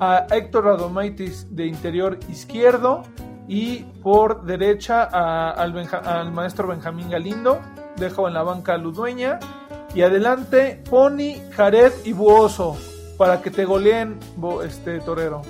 a 0.00 0.26
Héctor 0.30 0.68
Adomaitis 0.68 1.54
de 1.54 1.66
interior 1.66 2.18
izquierdo 2.28 3.02
y 3.48 3.84
por 4.02 4.44
derecha 4.44 5.04
al, 5.04 6.32
maestro 6.32 6.68
Benjamín 6.68 7.10
Galindo. 7.10 7.60
Dejo 7.96 8.28
en 8.28 8.34
la 8.34 8.42
banca 8.42 8.74
a 8.74 8.78
Ludueña. 8.78 9.38
Y 9.94 10.02
adelante 10.02 10.82
Pony, 10.90 11.40
Jared 11.52 11.92
y 12.04 12.12
Buoso 12.12 12.76
para 13.16 13.40
que 13.40 13.50
te 13.50 13.64
goleen, 13.64 14.18
este 14.64 15.00
torero. 15.00 15.42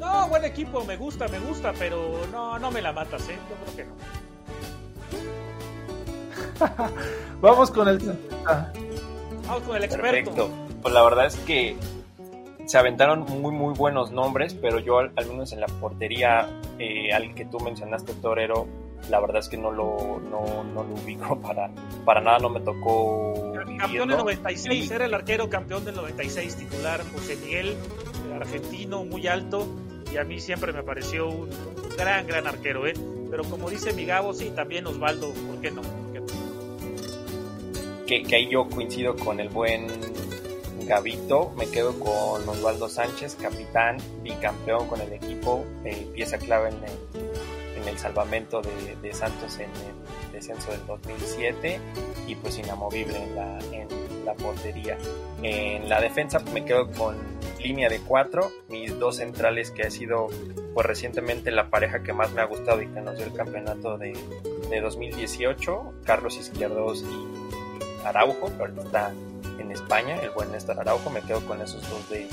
No, 0.00 0.28
buen 0.28 0.44
equipo, 0.44 0.84
me 0.84 0.96
gusta, 0.96 1.26
me 1.28 1.40
gusta, 1.40 1.72
pero 1.78 2.20
no, 2.30 2.58
no 2.58 2.70
me 2.70 2.80
la 2.80 2.92
matas, 2.92 3.28
¿eh? 3.28 3.36
Yo 3.50 3.56
creo 3.64 3.76
que 3.76 3.84
no. 3.84 3.94
Vamos 7.40 7.70
con 7.70 7.88
el... 7.88 7.98
Vamos 9.46 9.62
con 9.66 9.76
el 9.76 9.84
experto. 9.84 10.48
Pues 10.82 10.94
la 10.94 11.02
verdad 11.02 11.26
es 11.26 11.36
que 11.38 11.76
se 12.66 12.78
aventaron 12.78 13.20
muy 13.20 13.52
muy 13.52 13.74
buenos 13.74 14.10
nombres, 14.10 14.54
pero 14.54 14.78
yo 14.78 14.98
al, 14.98 15.12
menos 15.28 15.52
en 15.52 15.60
la 15.60 15.66
portería, 15.66 16.48
eh, 16.78 17.12
al 17.12 17.34
que 17.34 17.44
tú 17.44 17.60
mencionaste, 17.60 18.12
Torero, 18.14 18.66
la 19.10 19.20
verdad 19.20 19.38
es 19.38 19.48
que 19.48 19.56
no 19.56 19.70
lo, 19.70 20.20
no, 20.20 20.64
no 20.64 20.84
lo 20.84 20.94
ubico 20.94 21.40
para, 21.42 21.70
para 22.04 22.20
nada, 22.20 22.38
no 22.38 22.50
me 22.50 22.60
tocó. 22.60 23.52
Campeón 23.78 24.08
del 24.08 24.18
96, 24.18 24.90
era 24.90 25.04
el 25.04 25.14
arquero 25.14 25.48
campeón 25.50 25.84
del 25.84 25.96
96 25.96 26.56
titular, 26.56 27.02
José 27.12 27.36
Miguel, 27.36 27.76
argentino, 28.34 29.04
muy 29.04 29.26
alto, 29.26 29.66
y 30.12 30.16
a 30.16 30.24
mí 30.24 30.40
siempre 30.40 30.72
me 30.72 30.82
pareció 30.82 31.28
un 31.28 31.50
gran, 31.96 32.26
gran 32.26 32.46
arquero, 32.46 32.86
¿eh? 32.86 32.94
Pero 33.30 33.44
como 33.44 33.68
dice 33.68 33.92
mi 33.92 34.06
Gabo, 34.06 34.32
sí, 34.32 34.52
también 34.54 34.86
Osvaldo, 34.86 35.32
¿por 35.32 35.60
qué 35.60 35.70
no? 35.70 35.82
Que, 38.06 38.22
que 38.22 38.36
ahí 38.36 38.48
yo 38.48 38.68
coincido 38.68 39.16
con 39.16 39.40
el 39.40 39.48
buen 39.48 39.88
Gavito, 40.86 41.52
me 41.56 41.66
quedo 41.66 41.98
con 41.98 42.48
Osvaldo 42.48 42.88
Sánchez, 42.88 43.34
capitán, 43.34 43.96
bicampeón 44.22 44.86
con 44.86 45.00
el 45.00 45.12
equipo, 45.12 45.64
eh, 45.84 46.06
pieza 46.14 46.38
clave 46.38 46.68
en 46.68 46.76
el, 46.76 47.35
en 47.86 47.98
salvamento 47.98 48.62
de, 48.62 49.14
Santos 49.14 49.58
en 49.58 49.70
el 49.70 50.32
descenso 50.32 50.70
del 50.72 50.84
2007 50.86 51.80
y 52.26 52.34
pues 52.34 52.58
inamovible 52.58 53.22
en 53.22 53.36
la, 53.36 53.58
en 53.72 53.88
la 54.24 54.34
portería. 54.34 54.98
En 55.42 55.88
la 55.88 56.00
defensa 56.00 56.40
me 56.52 56.64
quedo 56.64 56.90
con 56.92 57.16
línea 57.60 57.88
de 57.88 58.00
cuatro, 58.00 58.50
mis 58.68 58.98
dos 58.98 59.16
centrales 59.16 59.70
que 59.70 59.82
ha 59.82 59.90
sido 59.90 60.26
pues 60.74 60.86
recientemente 60.86 61.50
la 61.50 61.70
pareja 61.70 62.02
que 62.02 62.12
más 62.12 62.32
me 62.32 62.42
ha 62.42 62.44
gustado 62.44 62.82
y 62.82 62.88
que 62.88 63.00
nos 63.00 63.16
dio 63.16 63.26
el 63.26 63.32
campeonato 63.32 63.96
de, 63.96 64.12
de 64.68 64.80
2018, 64.80 65.94
Carlos 66.04 66.36
Izquierdos 66.36 67.02
y 67.02 68.06
Araujo, 68.06 68.54
que 68.54 68.62
ahorita 68.62 68.82
está 68.82 69.12
en 69.58 69.70
España, 69.72 70.16
el 70.16 70.30
buen 70.30 70.52
Néstor 70.52 70.78
Araujo, 70.78 71.10
me 71.10 71.22
quedo 71.22 71.40
con 71.46 71.60
esos 71.60 71.82
dos 71.88 72.08
de, 72.10 72.28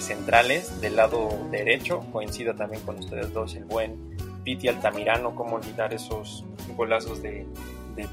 centrales, 0.00 0.80
del 0.80 0.96
lado 0.96 1.28
derecho, 1.50 2.00
coincido 2.10 2.54
también 2.54 2.82
con 2.82 2.98
ustedes 2.98 3.32
dos, 3.32 3.54
el 3.54 3.64
buen 3.64 4.13
Piti 4.44 4.68
Altamirano, 4.68 5.34
cómo 5.34 5.56
olvidar 5.56 5.94
esos 5.94 6.44
golazos 6.76 7.22
de, 7.22 7.46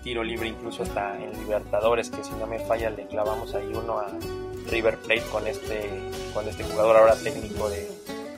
tiro 0.04 0.24
libre, 0.24 0.48
incluso 0.48 0.84
hasta 0.84 1.22
en 1.22 1.32
Libertadores, 1.40 2.10
que 2.10 2.24
si 2.24 2.32
no 2.32 2.48
me 2.48 2.60
falla 2.60 2.90
le 2.90 3.08
clavamos 3.08 3.54
ahí 3.54 3.72
uno 3.74 4.00
a 4.00 4.08
River 4.70 4.98
Plate 4.98 5.24
con 5.32 5.48
este, 5.48 5.90
con 6.34 6.48
este 6.48 6.64
jugador 6.64 6.98
ahora 6.98 7.16
técnico 7.16 7.70
de, 7.70 7.88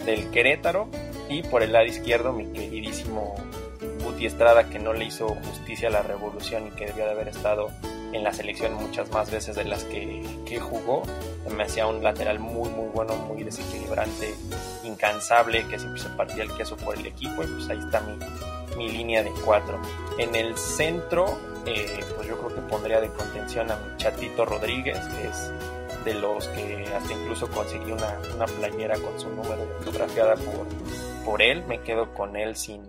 del 0.05 0.31
Querétaro, 0.31 0.87
y 1.29 1.43
por 1.43 1.63
el 1.63 1.73
lado 1.73 1.85
izquierdo 1.85 2.33
mi 2.33 2.51
queridísimo 2.51 3.35
Guti 4.03 4.25
Estrada, 4.25 4.69
que 4.69 4.79
no 4.79 4.93
le 4.93 5.05
hizo 5.05 5.27
justicia 5.27 5.89
a 5.89 5.91
la 5.91 6.01
revolución 6.01 6.67
y 6.67 6.71
que 6.71 6.87
debió 6.87 7.05
de 7.05 7.11
haber 7.11 7.27
estado 7.27 7.69
en 8.13 8.23
la 8.23 8.31
selección 8.31 8.73
muchas 8.75 9.11
más 9.11 9.29
veces 9.29 9.55
de 9.55 9.65
las 9.65 9.83
que, 9.83 10.23
que 10.45 10.59
jugó. 10.59 11.03
Me 11.55 11.63
hacía 11.63 11.87
un 11.87 12.03
lateral 12.03 12.39
muy, 12.39 12.69
muy 12.69 12.87
bueno, 12.93 13.15
muy 13.15 13.43
desequilibrante, 13.43 14.33
incansable, 14.83 15.67
que 15.67 15.77
siempre 15.77 16.01
se 16.01 16.09
partía 16.09 16.43
el 16.43 16.53
queso 16.53 16.77
por 16.77 16.97
el 16.97 17.05
equipo. 17.05 17.43
Y 17.43 17.47
pues 17.47 17.69
ahí 17.69 17.79
está 17.79 18.01
mi, 18.01 18.17
mi 18.77 18.89
línea 18.91 19.23
de 19.23 19.31
cuatro. 19.43 19.79
En 20.17 20.35
el 20.35 20.57
centro, 20.57 21.37
eh, 21.65 21.99
pues 22.15 22.27
yo 22.27 22.37
creo 22.37 22.55
que 22.55 22.61
pondría 22.61 23.01
de 23.01 23.09
contención 23.09 23.71
a 23.71 23.75
mi 23.75 23.97
chatito 23.97 24.45
Rodríguez, 24.45 24.99
que 24.99 25.27
es 25.27 25.51
de 26.05 26.13
los 26.15 26.47
que 26.49 26.85
hasta 26.95 27.13
incluso 27.13 27.49
conseguí 27.49 27.91
una, 27.91 28.19
una 28.35 28.45
playera 28.45 28.97
con 28.99 29.19
su 29.19 29.29
número 29.29 29.65
fotografiada 29.79 30.35
por, 30.35 30.67
por 31.25 31.41
él. 31.41 31.63
Me 31.65 31.81
quedo 31.81 32.13
con 32.13 32.35
él 32.35 32.55
sin, 32.55 32.83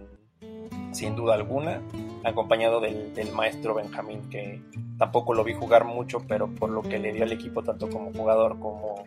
sin 0.92 1.16
duda 1.16 1.34
alguna, 1.34 1.80
acompañado 2.24 2.80
del, 2.80 3.14
del 3.14 3.32
maestro 3.32 3.74
Benjamín, 3.74 4.28
que 4.30 4.60
Tampoco 4.98 5.34
lo 5.34 5.42
vi 5.42 5.54
jugar 5.54 5.84
mucho, 5.84 6.20
pero 6.28 6.48
por 6.48 6.70
lo 6.70 6.82
que 6.82 6.98
le 6.98 7.12
dio 7.12 7.24
al 7.24 7.32
equipo, 7.32 7.62
tanto 7.64 7.88
como 7.90 8.12
jugador 8.12 8.60
como, 8.60 9.04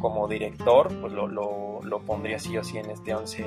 como 0.00 0.26
director, 0.28 0.88
pues 1.00 1.12
lo, 1.12 1.28
lo, 1.28 1.80
lo 1.82 2.00
pondría 2.00 2.38
sí 2.38 2.56
o 2.56 2.64
sí 2.64 2.78
en 2.78 2.90
este 2.90 3.14
11, 3.14 3.46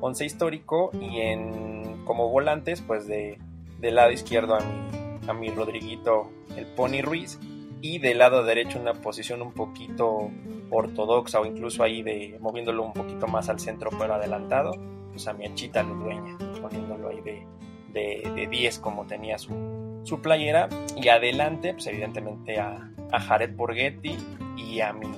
11 0.00 0.24
histórico. 0.24 0.90
Y 0.98 1.20
en 1.20 2.04
como 2.06 2.30
volantes, 2.30 2.80
pues 2.80 3.06
de, 3.06 3.38
del 3.80 3.96
lado 3.96 4.10
izquierdo 4.12 4.54
a 4.54 4.60
mi, 4.60 5.28
a 5.28 5.34
mi 5.34 5.50
Rodriguito, 5.50 6.30
el 6.56 6.66
Pony 6.66 7.02
Ruiz. 7.02 7.38
y 7.82 7.98
del 7.98 8.18
lado 8.18 8.42
derecho 8.42 8.80
una 8.80 8.94
posición 8.94 9.42
un 9.42 9.52
poquito 9.52 10.30
ortodoxa 10.70 11.40
o 11.40 11.46
incluso 11.46 11.82
ahí 11.82 12.02
de 12.02 12.38
moviéndolo 12.40 12.82
un 12.82 12.92
poquito 12.92 13.26
más 13.26 13.48
al 13.48 13.58
centro 13.58 13.90
pero 13.98 14.14
adelantado, 14.14 14.72
pues 15.10 15.26
a 15.28 15.32
mi 15.32 15.44
Anchita 15.44 15.82
Ludueña, 15.82 16.38
poniéndolo 16.60 17.08
ahí 17.08 17.20
de, 17.22 17.46
de, 17.92 18.48
10 18.50 18.78
como 18.78 19.06
tenía 19.06 19.38
su, 19.38 20.00
su, 20.04 20.20
playera 20.20 20.68
y 20.96 21.08
adelante 21.08 21.72
pues 21.72 21.86
evidentemente 21.86 22.58
a, 22.58 22.90
a 23.12 23.20
Jared 23.20 23.54
Borghetti 23.54 24.16
y 24.56 24.80
a 24.80 24.92
mi 24.92 25.10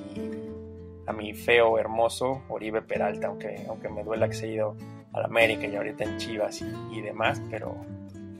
a 1.06 1.12
mi 1.12 1.34
feo 1.34 1.78
hermoso 1.78 2.42
Oribe 2.48 2.82
Peralta 2.82 3.28
aunque, 3.28 3.64
aunque 3.68 3.88
me 3.88 4.04
duela 4.04 4.28
que 4.28 4.34
se 4.34 4.46
haya 4.46 4.54
ido 4.54 4.76
al 5.12 5.24
América 5.24 5.66
y 5.66 5.76
ahorita 5.76 6.04
en 6.04 6.16
Chivas 6.18 6.62
y, 6.90 7.00
demás 7.00 7.40
pero 7.50 7.76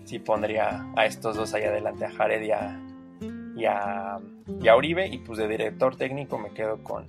sí 0.05 0.19
pondría 0.19 0.87
a 0.97 1.07
estos 1.07 1.37
dos 1.37 1.55
ahí 1.55 1.65
adelante 1.65 2.05
a 2.05 2.11
Jared 2.11 2.43
y 2.43 2.51
a, 2.51 2.81
y 3.57 3.65
a, 3.65 4.19
y 4.61 4.69
a 4.69 4.77
Oribe 4.77 5.07
y 5.09 5.19
pues 5.19 5.39
de 5.39 5.49
director 5.49 5.97
técnico 5.97 6.39
me 6.39 6.51
quedo 6.51 6.83
con, 6.83 7.07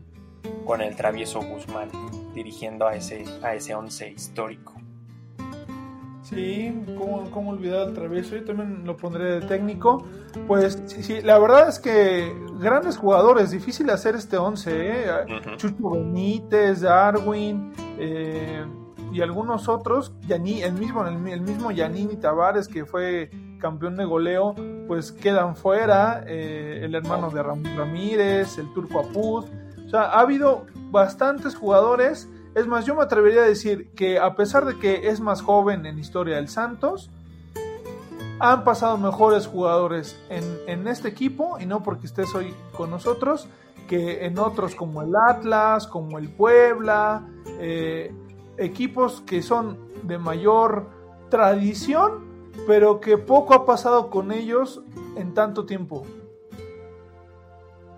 con 0.65 0.81
el 0.81 0.95
travieso 0.95 1.41
Guzmán 1.41 1.89
dirigiendo 2.33 2.87
a 2.87 2.95
ese, 2.95 3.25
a 3.43 3.53
ese 3.53 3.75
once 3.75 4.09
histórico. 4.09 4.73
Sí, 6.23 6.73
¿cómo, 6.97 7.29
cómo 7.31 7.51
olvidar 7.51 7.89
el 7.89 7.93
travieso? 7.93 8.35
Yo 8.35 8.45
también 8.45 8.85
lo 8.85 8.95
pondré 8.95 9.39
de 9.39 9.41
técnico. 9.41 10.05
Pues 10.47 10.81
sí, 10.85 11.03
sí, 11.03 11.21
la 11.21 11.37
verdad 11.37 11.67
es 11.67 11.79
que 11.79 12.33
grandes 12.59 12.97
jugadores, 12.97 13.51
difícil 13.51 13.89
hacer 13.89 14.15
este 14.15 14.37
once, 14.37 14.71
¿eh? 14.73 15.05
Chucho 15.57 15.89
Benítez, 15.91 16.81
Darwin, 16.81 17.73
eh, 17.99 18.65
y 19.11 19.21
algunos 19.21 19.67
otros, 19.67 20.13
Yani, 20.27 20.63
el 20.63 20.73
mismo, 20.73 21.05
el, 21.05 21.41
mismo 21.41 21.71
Yanini 21.71 22.15
Tavares 22.15 22.67
que 22.67 22.85
fue 22.85 23.29
campeón 23.59 23.95
de 23.95 24.05
goleo, 24.05 24.55
pues 24.87 25.11
quedan 25.11 25.55
fuera, 25.55 26.23
eh, 26.25 26.81
el 26.83 26.95
hermano 26.95 27.29
de 27.29 27.43
Ramírez, 27.43 28.57
el 28.57 28.73
turco 28.73 29.01
Apud, 29.01 29.45
o 29.85 29.89
sea, 29.89 30.03
ha 30.03 30.21
habido 30.21 30.65
bastantes 30.89 31.55
jugadores, 31.55 32.27
es 32.55 32.67
más, 32.67 32.85
yo 32.85 32.95
me 32.95 33.03
atrevería 33.03 33.41
a 33.41 33.47
decir 33.47 33.89
que 33.95 34.19
a 34.19 34.35
pesar 34.35 34.65
de 34.65 34.77
que 34.77 35.07
es 35.09 35.19
más 35.19 35.41
joven 35.41 35.85
en 35.85 35.99
historia 35.99 36.35
del 36.35 36.49
Santos, 36.49 37.09
han 38.39 38.63
pasado 38.63 38.97
mejores 38.97 39.47
jugadores 39.47 40.19
en, 40.29 40.43
en 40.67 40.87
este 40.87 41.07
equipo, 41.07 41.57
y 41.59 41.65
no 41.65 41.81
porque 41.83 42.07
estés 42.07 42.33
hoy 42.35 42.53
con 42.75 42.89
nosotros, 42.89 43.47
que 43.87 44.25
en 44.25 44.37
otros 44.39 44.75
como 44.75 45.01
el 45.01 45.13
Atlas, 45.29 45.87
como 45.87 46.17
el 46.17 46.29
Puebla, 46.29 47.27
eh, 47.59 48.13
equipos 48.57 49.21
que 49.21 49.41
son 49.41 49.77
de 50.03 50.17
mayor 50.17 50.89
tradición, 51.29 52.51
pero 52.67 52.99
que 52.99 53.17
poco 53.17 53.53
ha 53.53 53.65
pasado 53.65 54.09
con 54.09 54.31
ellos 54.31 54.81
en 55.15 55.33
tanto 55.33 55.65
tiempo. 55.65 56.05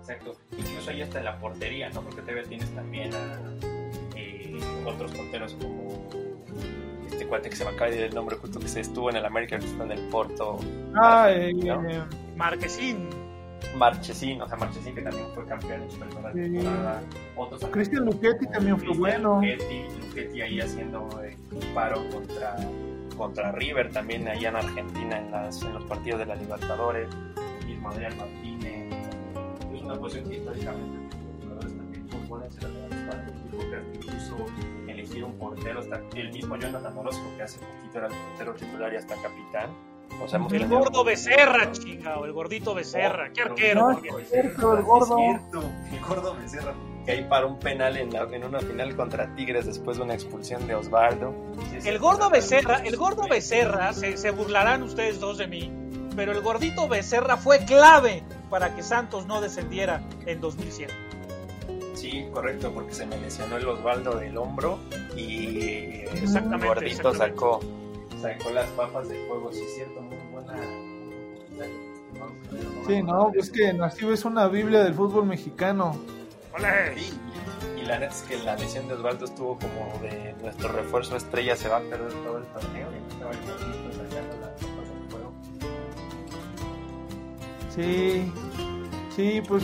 Exacto. 0.00 0.34
Incluso 0.56 0.90
ahí 0.90 1.02
está 1.02 1.20
la 1.22 1.38
portería, 1.38 1.90
¿no? 1.90 2.00
Porque 2.00 2.22
te 2.22 2.42
tienes 2.44 2.70
también 2.74 3.12
a 3.14 3.75
otros 4.86 5.12
porteros 5.12 5.54
como 5.54 6.08
este 7.10 7.26
cuate 7.26 7.50
que 7.50 7.56
se 7.56 7.64
me 7.64 7.70
acaba 7.70 7.90
de 7.90 7.96
ir 7.96 8.02
el 8.04 8.14
nombre 8.14 8.36
justo 8.36 8.58
que 8.58 8.68
se 8.68 8.80
estuvo 8.80 9.10
en 9.10 9.16
el 9.16 9.24
América, 9.24 9.58
que 9.58 9.66
está 9.66 9.84
en 9.84 9.92
el 9.92 10.00
Porto. 10.08 10.58
Ah, 10.94 11.28
eh, 11.30 11.52
Marquesín. 12.36 13.08
Marchesín, 13.76 14.40
o 14.40 14.48
sea, 14.48 14.56
Marchesín 14.56 14.94
que 14.94 15.02
también 15.02 15.26
fue 15.34 15.44
campeón 15.46 15.82
en 15.82 15.90
su 15.90 15.98
primera 15.98 16.32
temporada. 16.32 17.02
Otros 17.36 17.64
Cristian 17.70 18.04
Luchetti 18.04 18.46
también 18.46 18.78
fue 18.78 18.96
bueno. 18.96 19.40
Luchetti, 19.40 20.40
ahí 20.40 20.60
haciendo 20.60 21.08
eh, 21.22 21.36
un 21.52 21.74
paro 21.74 22.08
contra, 22.10 22.56
contra 23.16 23.52
River 23.52 23.90
también 23.92 24.26
allá 24.28 24.48
en 24.50 24.56
Argentina 24.56 25.18
en, 25.18 25.30
las, 25.30 25.62
en 25.62 25.74
los 25.74 25.84
partidos 25.84 26.20
de 26.20 26.26
la 26.26 26.36
Libertadores. 26.36 27.08
Mismo 27.66 27.90
Adrián 27.90 28.16
Martínez. 28.16 28.94
Es 29.74 29.82
una 29.82 29.94
posición 29.96 30.28
que 30.28 30.36
históricamente 30.36 31.15
también 32.54 32.88
muy 33.50 33.56
buenos 33.56 33.86
incluso 33.94 34.36
elegir 34.88 35.24
un 35.24 35.38
portero, 35.38 35.80
hasta 35.80 36.00
el 36.14 36.32
mismo 36.32 36.56
Jonathan 36.56 36.96
Orozco 36.96 37.24
que 37.36 37.42
hace 37.42 37.58
poquito 37.58 37.98
era 37.98 38.06
el 38.08 38.14
portero 38.14 38.54
titular 38.54 38.92
y 38.92 38.96
hasta 38.96 39.14
capitán 39.16 39.70
el 40.52 40.68
gordo 40.68 41.04
Becerra, 41.04 41.70
chingado, 41.72 42.24
el 42.24 42.32
gordito 42.32 42.74
Becerra, 42.74 43.30
qué 43.32 43.42
arquero. 43.42 43.90
el 43.90 44.82
gordo. 44.82 45.18
el 45.18 46.00
gordo 46.00 46.36
Becerra. 46.36 46.74
Que 47.04 47.12
ahí 47.12 47.24
para 47.24 47.46
un 47.46 47.58
penal 47.58 47.96
en, 47.96 48.10
en, 48.16 48.44
una 48.44 48.58
final 48.58 48.96
contra 48.96 49.32
Tigres 49.36 49.66
después 49.66 49.98
de 49.98 50.02
una 50.02 50.14
expulsión 50.14 50.66
de 50.66 50.74
Osvaldo. 50.74 51.34
el 51.84 51.98
gordo 51.98 52.30
Becerra, 52.30 52.78
el 52.78 52.96
gordo 52.96 53.28
Becerra, 53.28 53.92
se, 53.92 54.16
se 54.16 54.30
burlarán 54.30 54.82
ustedes 54.82 55.20
dos 55.20 55.38
de 55.38 55.46
mí, 55.46 55.70
pero 56.16 56.32
el 56.32 56.40
gordito 56.40 56.88
Becerra 56.88 57.36
fue 57.36 57.64
clave 57.64 58.24
para 58.50 58.74
que 58.74 58.82
Santos 58.82 59.26
no 59.26 59.40
descendiera 59.40 60.02
en 60.24 60.40
2007. 60.40 61.05
Sí, 61.96 62.26
correcto, 62.32 62.70
porque 62.72 62.92
se 62.92 63.06
me 63.06 63.16
lesionó 63.16 63.56
el 63.56 63.66
Osvaldo 63.66 64.16
del 64.18 64.36
hombro 64.36 64.78
y 65.16 66.02
el 66.04 66.58
gordito 66.62 67.12
sacó 67.14 67.60
sacó 68.20 68.50
las 68.50 68.68
papas 68.70 69.08
de 69.08 69.16
fuego, 69.26 69.52
sí 69.52 69.62
es 69.62 69.74
cierto, 69.74 70.00
muy 70.00 70.16
buena. 70.32 70.54
Sí, 72.86 73.02
no, 73.02 73.32
es 73.34 73.50
que 73.50 73.72
Nacib 73.72 74.12
es 74.12 74.24
una 74.24 74.46
biblia 74.48 74.84
del 74.84 74.94
fútbol 74.94 75.26
mexicano. 75.26 75.96
y, 76.56 77.82
la 77.86 77.98
neta 77.98 78.12
es 78.12 78.22
que 78.22 78.36
la 78.38 78.56
lesión 78.56 78.88
de 78.88 78.94
Osvaldo 78.94 79.26
estuvo 79.26 79.58
como 79.58 79.98
de 80.02 80.34
nuestro 80.42 80.68
refuerzo 80.72 81.16
estrella 81.16 81.54
se 81.56 81.68
va 81.68 81.76
a 81.76 81.80
perder 81.80 82.12
todo 82.12 82.38
el 82.38 82.44
torneo 82.46 82.88
y 82.92 83.12
estaba 83.12 83.30
el 83.30 83.38
sacando 83.92 84.36
las 84.40 84.50
papas 84.50 84.88
de 84.88 85.08
fuego. 85.08 85.32
Sí, 87.74 88.32
sí, 89.14 89.42
pues 89.46 89.62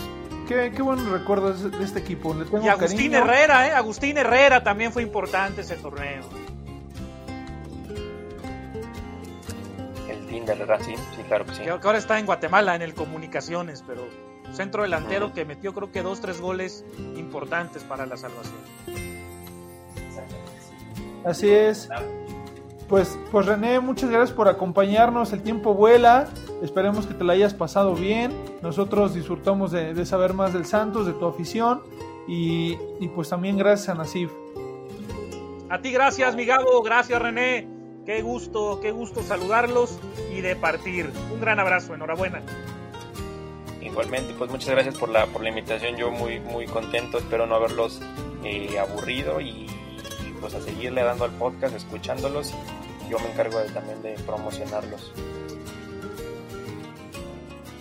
qué, 0.52 0.72
qué 0.74 0.82
buenos 0.82 1.08
recuerdos 1.08 1.70
de 1.70 1.84
este 1.84 2.00
equipo. 2.00 2.34
Le 2.34 2.44
tengo 2.44 2.64
y 2.64 2.68
Agustín 2.68 3.14
Herrera, 3.14 3.68
¿eh? 3.68 3.72
Agustín 3.72 4.18
Herrera 4.18 4.62
también 4.62 4.92
fue 4.92 5.02
importante 5.02 5.62
ese 5.62 5.76
torneo. 5.76 6.22
del 10.40 10.66
Racing, 10.66 10.96
sí, 10.96 11.22
claro 11.28 11.46
que 11.46 11.54
sí. 11.54 11.62
Que 11.62 11.70
ahora 11.70 11.98
está 11.98 12.18
en 12.18 12.26
Guatemala, 12.26 12.74
en 12.74 12.82
el 12.82 12.94
Comunicaciones, 12.94 13.84
pero 13.86 14.06
centro 14.52 14.82
delantero 14.82 15.32
que 15.32 15.44
metió 15.44 15.72
creo 15.72 15.92
que 15.92 16.02
dos, 16.02 16.20
tres 16.20 16.40
goles 16.40 16.84
importantes 17.16 17.84
para 17.84 18.06
la 18.06 18.16
salvación. 18.16 18.56
Así 21.24 21.50
es. 21.50 21.88
Pues, 22.88 23.16
pues 23.30 23.46
René, 23.46 23.78
muchas 23.80 24.10
gracias 24.10 24.36
por 24.36 24.48
acompañarnos. 24.48 25.32
El 25.32 25.42
tiempo 25.42 25.74
vuela. 25.74 26.28
Esperemos 26.62 27.06
que 27.06 27.14
te 27.14 27.24
la 27.24 27.32
hayas 27.32 27.54
pasado 27.54 27.94
bien. 27.94 28.32
Nosotros 28.62 29.14
disfrutamos 29.14 29.72
de, 29.72 30.06
saber 30.06 30.32
más 30.32 30.52
del 30.52 30.64
Santos, 30.64 31.06
de 31.06 31.12
tu 31.12 31.26
afición. 31.26 31.82
Y, 32.28 32.78
y 33.00 33.08
pues 33.08 33.28
también 33.28 33.56
gracias 33.58 33.88
a 33.88 33.94
Nasif. 33.94 34.30
A 35.68 35.80
ti 35.80 35.90
gracias, 35.90 36.36
mi 36.36 36.44
Gabo. 36.44 36.82
Gracias, 36.82 37.20
René. 37.20 37.66
Qué 38.06 38.22
gusto, 38.22 38.80
qué 38.80 38.90
gusto 38.90 39.22
saludarlos 39.22 39.98
y 40.32 40.40
de 40.40 40.56
partir. 40.56 41.10
Un 41.32 41.40
gran 41.40 41.60
abrazo, 41.60 41.94
enhorabuena. 41.94 42.42
Igualmente, 43.80 44.34
pues 44.38 44.50
muchas 44.50 44.70
gracias 44.70 44.96
por 44.96 45.08
la, 45.08 45.26
por 45.26 45.42
la 45.42 45.48
invitación. 45.48 45.96
Yo 45.96 46.10
muy, 46.10 46.40
muy 46.40 46.66
contento, 46.66 47.18
espero 47.18 47.46
no 47.46 47.56
haberlos 47.56 48.00
eh, 48.44 48.78
aburrido 48.78 49.40
y 49.40 49.66
pues 50.40 50.54
a 50.54 50.60
seguirle 50.60 51.02
dando 51.02 51.24
al 51.24 51.30
podcast, 51.32 51.76
escuchándolos. 51.76 52.52
Yo 53.08 53.18
me 53.20 53.30
encargo 53.30 53.58
de, 53.58 53.70
también 53.70 54.02
de 54.02 54.14
promocionarlos. 54.26 55.12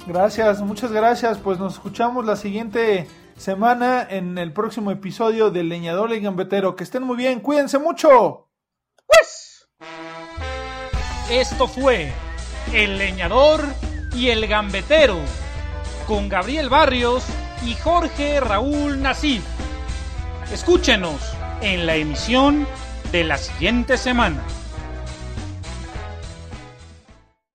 Gracias, 0.08 0.62
muchas 0.62 0.92
gracias. 0.92 1.38
Pues 1.38 1.60
nos 1.60 1.74
escuchamos 1.74 2.26
la 2.26 2.36
siguiente 2.36 3.08
semana 3.38 4.06
en 4.10 4.38
el 4.38 4.52
próximo 4.52 4.92
episodio 4.92 5.52
de 5.52 5.64
Leñador 5.64 6.12
y 6.14 6.20
Gambetero. 6.20 6.76
Que 6.76 6.84
estén 6.84 7.04
muy 7.04 7.18
bien, 7.18 7.40
cuídense 7.40 7.78
mucho. 7.78 8.50
Pues. 9.06 9.68
Esto 11.30 11.68
fue 11.68 12.12
El 12.74 12.98
Leñador 12.98 13.64
y 14.16 14.30
el 14.30 14.48
Gambetero 14.48 15.18
con 16.08 16.30
Gabriel 16.30 16.70
Barrios 16.70 17.24
y 17.66 17.76
Jorge 17.76 18.40
Raúl 18.40 19.02
Nasif. 19.02 19.44
Escúchenos 20.52 21.22
en 21.62 21.86
la 21.86 21.96
emisión 21.96 22.68
de 23.12 23.24
la 23.24 23.38
siguiente 23.38 23.98
semana. 23.98 24.44